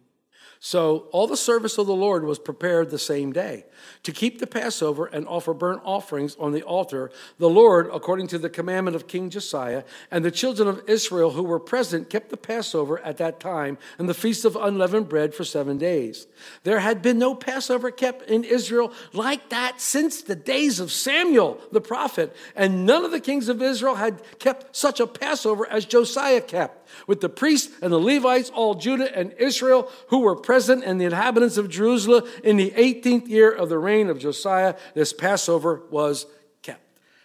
So 0.60 1.08
all 1.12 1.26
the 1.26 1.36
service 1.36 1.76
of 1.76 1.86
the 1.86 1.94
Lord 1.94 2.24
was 2.24 2.38
prepared 2.38 2.90
the 2.90 2.98
same 2.98 3.32
day. 3.32 3.66
To 4.04 4.12
keep 4.12 4.38
the 4.38 4.46
Passover 4.46 5.06
and 5.06 5.28
offer 5.28 5.52
burnt 5.52 5.82
offerings 5.84 6.36
on 6.40 6.52
the 6.52 6.62
altar, 6.62 7.10
the 7.38 7.50
Lord, 7.50 7.90
according 7.92 8.28
to 8.28 8.38
the 8.38 8.48
commandment 8.48 8.96
of 8.96 9.06
King 9.06 9.28
Josiah, 9.28 9.84
and 10.10 10.24
the 10.24 10.30
children 10.30 10.66
of 10.66 10.82
Israel 10.88 11.32
who 11.32 11.42
were 11.42 11.60
present 11.60 12.08
kept 12.08 12.30
the 12.30 12.36
Passover 12.36 12.98
at 13.00 13.18
that 13.18 13.40
time 13.40 13.76
and 13.98 14.08
the 14.08 14.14
feast 14.14 14.44
of 14.44 14.56
unleavened 14.56 15.08
bread 15.08 15.34
for 15.34 15.44
seven 15.44 15.76
days. 15.76 16.26
There 16.62 16.80
had 16.80 17.02
been 17.02 17.18
no 17.18 17.34
Passover 17.34 17.90
kept 17.90 18.28
in 18.30 18.44
Israel 18.44 18.92
like 19.12 19.50
that 19.50 19.80
since 19.80 20.22
the 20.22 20.36
days 20.36 20.80
of 20.80 20.90
Samuel 20.90 21.60
the 21.72 21.80
prophet, 21.80 22.34
and 22.56 22.86
none 22.86 23.04
of 23.04 23.10
the 23.10 23.20
kings 23.20 23.48
of 23.48 23.60
Israel 23.60 23.96
had 23.96 24.22
kept 24.38 24.74
such 24.74 24.98
a 25.00 25.06
Passover 25.06 25.68
as 25.68 25.84
Josiah 25.84 26.40
kept 26.40 26.83
with 27.06 27.20
the 27.20 27.28
priests 27.28 27.72
and 27.82 27.92
the 27.92 27.98
Levites, 27.98 28.50
all 28.50 28.74
Judah 28.74 29.16
and 29.16 29.32
Israel, 29.38 29.90
who 30.08 30.20
were 30.20 30.36
present, 30.36 30.84
and 30.84 31.00
the 31.00 31.04
inhabitants 31.04 31.56
of 31.56 31.68
Jerusalem 31.68 32.24
in 32.42 32.56
the 32.56 32.70
18th 32.70 33.28
year 33.28 33.50
of 33.50 33.68
the 33.68 33.78
reign 33.78 34.08
of 34.08 34.18
Josiah, 34.18 34.74
this 34.94 35.12
Passover 35.12 35.82
was 35.90 36.26
kept. 36.62 36.80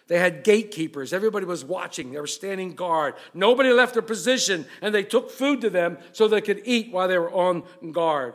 They 0.08 0.18
had 0.18 0.44
gatekeepers. 0.44 1.12
Everybody 1.12 1.46
was 1.46 1.64
watching. 1.64 2.12
They 2.12 2.20
were 2.20 2.26
standing 2.26 2.74
guard. 2.74 3.14
Nobody 3.34 3.70
left 3.70 3.94
their 3.94 4.02
position, 4.02 4.66
and 4.82 4.94
they 4.94 5.04
took 5.04 5.30
food 5.30 5.60
to 5.62 5.70
them 5.70 5.98
so 6.12 6.28
they 6.28 6.40
could 6.40 6.62
eat 6.64 6.92
while 6.92 7.08
they 7.08 7.18
were 7.18 7.32
on 7.32 7.64
guard. 7.92 8.34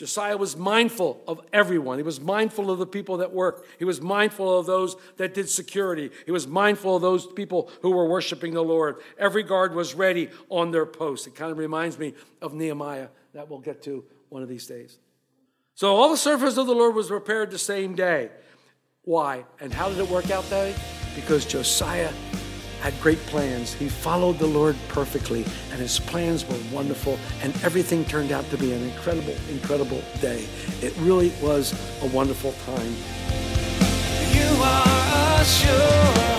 Josiah 0.00 0.38
was 0.38 0.56
mindful 0.56 1.22
of 1.28 1.42
everyone. 1.52 1.98
He 1.98 2.02
was 2.02 2.22
mindful 2.22 2.70
of 2.70 2.78
the 2.78 2.86
people 2.86 3.18
that 3.18 3.34
worked. 3.34 3.68
He 3.78 3.84
was 3.84 4.00
mindful 4.00 4.58
of 4.58 4.64
those 4.64 4.96
that 5.18 5.34
did 5.34 5.50
security. 5.50 6.10
He 6.24 6.32
was 6.32 6.46
mindful 6.46 6.96
of 6.96 7.02
those 7.02 7.26
people 7.26 7.70
who 7.82 7.90
were 7.90 8.08
worshiping 8.08 8.54
the 8.54 8.64
Lord. 8.64 8.96
Every 9.18 9.42
guard 9.42 9.74
was 9.74 9.94
ready 9.94 10.30
on 10.48 10.70
their 10.70 10.86
post. 10.86 11.26
It 11.26 11.34
kind 11.34 11.52
of 11.52 11.58
reminds 11.58 11.98
me 11.98 12.14
of 12.40 12.54
Nehemiah 12.54 13.08
that 13.34 13.50
we'll 13.50 13.58
get 13.58 13.82
to 13.82 14.02
one 14.30 14.42
of 14.42 14.48
these 14.48 14.66
days. 14.66 14.98
So 15.74 15.94
all 15.94 16.08
the 16.08 16.16
service 16.16 16.56
of 16.56 16.66
the 16.66 16.74
Lord 16.74 16.94
was 16.94 17.08
prepared 17.08 17.50
the 17.50 17.58
same 17.58 17.94
day. 17.94 18.30
Why? 19.02 19.44
And 19.60 19.70
how 19.70 19.90
did 19.90 19.98
it 19.98 20.08
work 20.08 20.30
out 20.30 20.48
that 20.48 20.62
way? 20.62 20.74
Because 21.14 21.44
Josiah 21.44 22.10
had 22.80 22.98
great 23.00 23.18
plans. 23.26 23.72
He 23.72 23.88
followed 23.88 24.38
the 24.38 24.46
Lord 24.46 24.76
perfectly, 24.88 25.44
and 25.70 25.80
his 25.80 26.00
plans 26.00 26.46
were 26.48 26.58
wonderful, 26.72 27.18
and 27.42 27.54
everything 27.62 28.04
turned 28.04 28.32
out 28.32 28.48
to 28.50 28.56
be 28.56 28.72
an 28.72 28.82
incredible, 28.82 29.34
incredible 29.50 30.02
day. 30.20 30.46
It 30.80 30.94
really 30.98 31.32
was 31.42 31.72
a 32.02 32.06
wonderful 32.06 32.52
time. 32.66 32.94
You 34.32 34.62
are 34.62 35.40
a 35.40 35.44
sure 35.44 35.76
hope. 35.76 36.30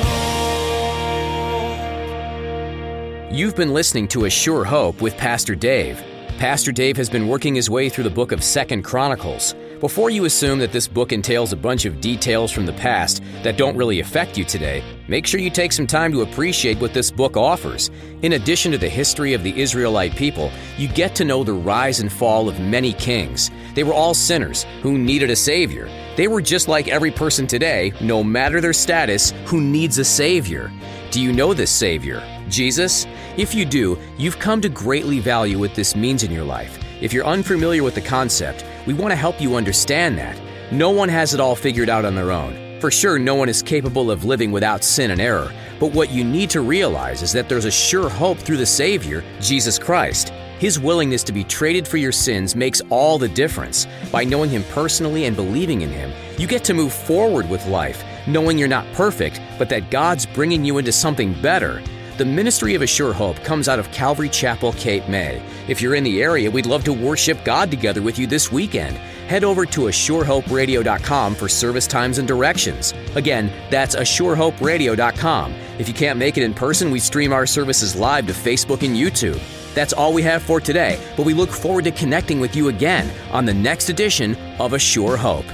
You've 3.34 3.56
been 3.56 3.74
listening 3.74 4.08
to 4.10 4.26
A 4.26 4.30
Sure 4.30 4.66
Hope 4.66 5.02
with 5.02 5.16
Pastor 5.18 5.56
Dave. 5.56 6.04
Pastor 6.38 6.72
Dave 6.72 6.98
has 6.98 7.10
been 7.10 7.28
working 7.28 7.56
his 7.56 7.70
way 7.70 7.88
through 7.88 8.04
the 8.04 8.10
book 8.10 8.32
of 8.32 8.44
Second 8.44 8.82
Chronicles. 8.84 9.56
Before 9.82 10.12
you 10.12 10.26
assume 10.26 10.60
that 10.60 10.72
this 10.72 10.88
book 10.88 11.12
entails 11.12 11.54
a 11.54 11.58
bunch 11.58 11.86
of 11.86 12.00
details 12.00 12.52
from 12.52 12.68
the 12.68 12.74
past 12.74 13.24
that 13.42 13.58
don't 13.58 13.76
really 13.76 14.00
affect 14.00 14.38
you 14.38 14.46
today, 14.46 14.84
make 15.08 15.26
sure 15.26 15.40
you 15.40 15.50
take 15.50 15.72
some 15.72 15.88
time 15.88 16.12
to 16.12 16.22
appreciate 16.22 16.80
what 16.80 16.94
this 16.94 17.10
book 17.10 17.36
offers. 17.36 17.90
In 18.22 18.34
addition 18.34 18.72
to 18.74 18.78
the 18.78 18.88
history 18.88 19.34
of 19.34 19.42
the 19.42 19.60
Israelite 19.60 20.16
people, 20.16 20.52
you 20.78 20.88
get 20.88 21.16
to 21.16 21.26
know 21.26 21.44
the 21.44 21.54
rise 21.54 22.00
and 22.00 22.14
fall 22.14 22.48
of 22.48 22.60
many 22.60 22.94
kings. 22.94 23.50
They 23.74 23.84
were 23.84 23.96
all 23.96 24.14
sinners 24.14 24.68
who 24.84 25.00
needed 25.00 25.32
a 25.32 25.36
savior. 25.36 25.90
They 26.16 26.28
were 26.28 26.44
just 26.44 26.68
like 26.68 26.88
every 26.88 27.10
person 27.10 27.48
today, 27.48 27.92
no 28.02 28.24
matter 28.24 28.62
their 28.62 28.74
status, 28.74 29.34
who 29.46 29.60
needs 29.62 29.98
a 29.98 30.06
savior. 30.06 30.72
Do 31.10 31.20
you 31.20 31.34
know 31.34 31.56
this 31.56 31.72
savior? 31.72 32.22
Jesus? 32.50 33.08
If 33.36 33.56
you 33.56 33.66
do, 33.66 33.98
you've 34.16 34.38
come 34.38 34.62
to 34.62 34.70
greatly 34.70 35.20
value 35.20 35.58
what 35.58 35.74
this 35.74 35.96
means 35.96 36.22
in 36.22 36.32
your 36.32 36.46
life. 36.46 36.78
If 37.02 37.14
you're 37.14 37.26
unfamiliar 37.26 37.82
with 37.82 37.96
the 37.96 38.02
concept, 38.02 38.64
we 38.86 38.94
want 38.94 39.12
to 39.12 39.16
help 39.16 39.40
you 39.40 39.56
understand 39.56 40.18
that. 40.18 40.40
No 40.72 40.90
one 40.90 41.10
has 41.10 41.34
it 41.34 41.40
all 41.40 41.56
figured 41.56 41.90
out 41.90 42.06
on 42.06 42.16
their 42.16 42.32
own. 42.32 42.80
For 42.80 42.90
sure, 42.90 43.20
no 43.20 43.36
one 43.36 43.50
is 43.50 43.62
capable 43.62 44.10
of 44.10 44.26
living 44.26 44.52
without 44.52 44.84
sin 44.84 45.12
and 45.12 45.22
error. 45.22 45.52
But 45.80 45.94
what 45.94 46.10
you 46.10 46.24
need 46.24 46.50
to 46.52 46.62
realize 46.62 47.22
is 47.22 47.32
that 47.34 47.48
there's 47.48 47.66
a 47.66 47.72
sure 47.72 48.10
hope 48.10 48.40
through 48.40 48.58
the 48.58 48.66
Savior, 48.66 49.24
Jesus 49.40 49.78
Christ. 49.78 50.30
His 50.58 50.80
willingness 50.80 51.24
to 51.24 51.32
be 51.32 51.44
traded 51.44 51.88
for 51.88 51.98
your 51.98 52.12
sins 52.12 52.56
makes 52.56 52.82
all 52.90 53.18
the 53.18 53.28
difference. 53.28 53.88
By 54.12 54.24
knowing 54.24 54.50
Him 54.50 54.64
personally 54.72 55.26
and 55.26 55.36
believing 55.36 55.82
in 55.82 55.90
Him, 55.90 56.12
you 56.38 56.48
get 56.48 56.64
to 56.66 56.74
move 56.74 56.94
forward 56.94 57.50
with 57.50 57.66
life, 57.68 58.04
knowing 58.28 58.58
you're 58.58 58.68
not 58.68 58.92
perfect, 58.94 59.42
but 59.58 59.70
that 59.70 59.92
God's 59.92 60.26
bringing 60.26 60.64
you 60.64 60.78
into 60.78 60.92
something 60.92 61.34
better. 61.42 61.82
The 62.22 62.26
ministry 62.26 62.76
of 62.76 62.84
A 62.84 62.86
Sure 62.86 63.14
Hope 63.14 63.44
comes 63.44 63.68
out 63.68 63.80
of 63.80 63.92
Calvary 63.92 64.30
Chapel, 64.30 64.74
Cape 64.74 65.08
May. 65.10 65.42
If 65.68 65.82
you're 65.82 65.96
in 65.96 66.04
the 66.04 66.22
area, 66.22 66.52
we'd 66.52 66.68
love 66.68 66.84
to 66.84 66.94
worship 66.94 67.44
God 67.44 67.72
together 67.72 68.04
with 68.04 68.20
you 68.20 68.28
this 68.28 68.52
weekend. 68.52 68.96
Head 69.28 69.44
over 69.44 69.66
to 69.66 69.86
ASureHopeRadio.com 69.86 71.34
for 71.34 71.50
service 71.50 71.88
times 71.88 72.20
and 72.20 72.28
directions. 72.28 72.94
Again, 73.16 73.52
that's 73.72 73.96
ASureHopeRadio.com. 73.96 75.56
If 75.80 75.88
you 75.88 75.96
can't 75.96 76.20
make 76.20 76.38
it 76.38 76.44
in 76.44 76.54
person, 76.54 76.92
we 76.92 77.00
stream 77.00 77.34
our 77.34 77.48
services 77.48 77.96
live 77.96 78.28
to 78.28 78.34
Facebook 78.34 78.86
and 78.86 78.96
YouTube. 78.96 79.42
That's 79.74 79.92
all 79.92 80.14
we 80.14 80.22
have 80.22 80.44
for 80.44 80.62
today, 80.62 81.04
but 81.18 81.26
we 81.26 81.34
look 81.34 81.50
forward 81.50 81.86
to 81.86 81.92
connecting 81.92 82.40
with 82.40 82.56
you 82.56 82.68
again 82.68 83.10
on 83.32 83.46
the 83.46 83.54
next 83.56 83.90
edition 83.90 84.36
of 84.60 84.74
A 84.74 84.80
Sure 84.80 85.18
Hope. 85.18 85.48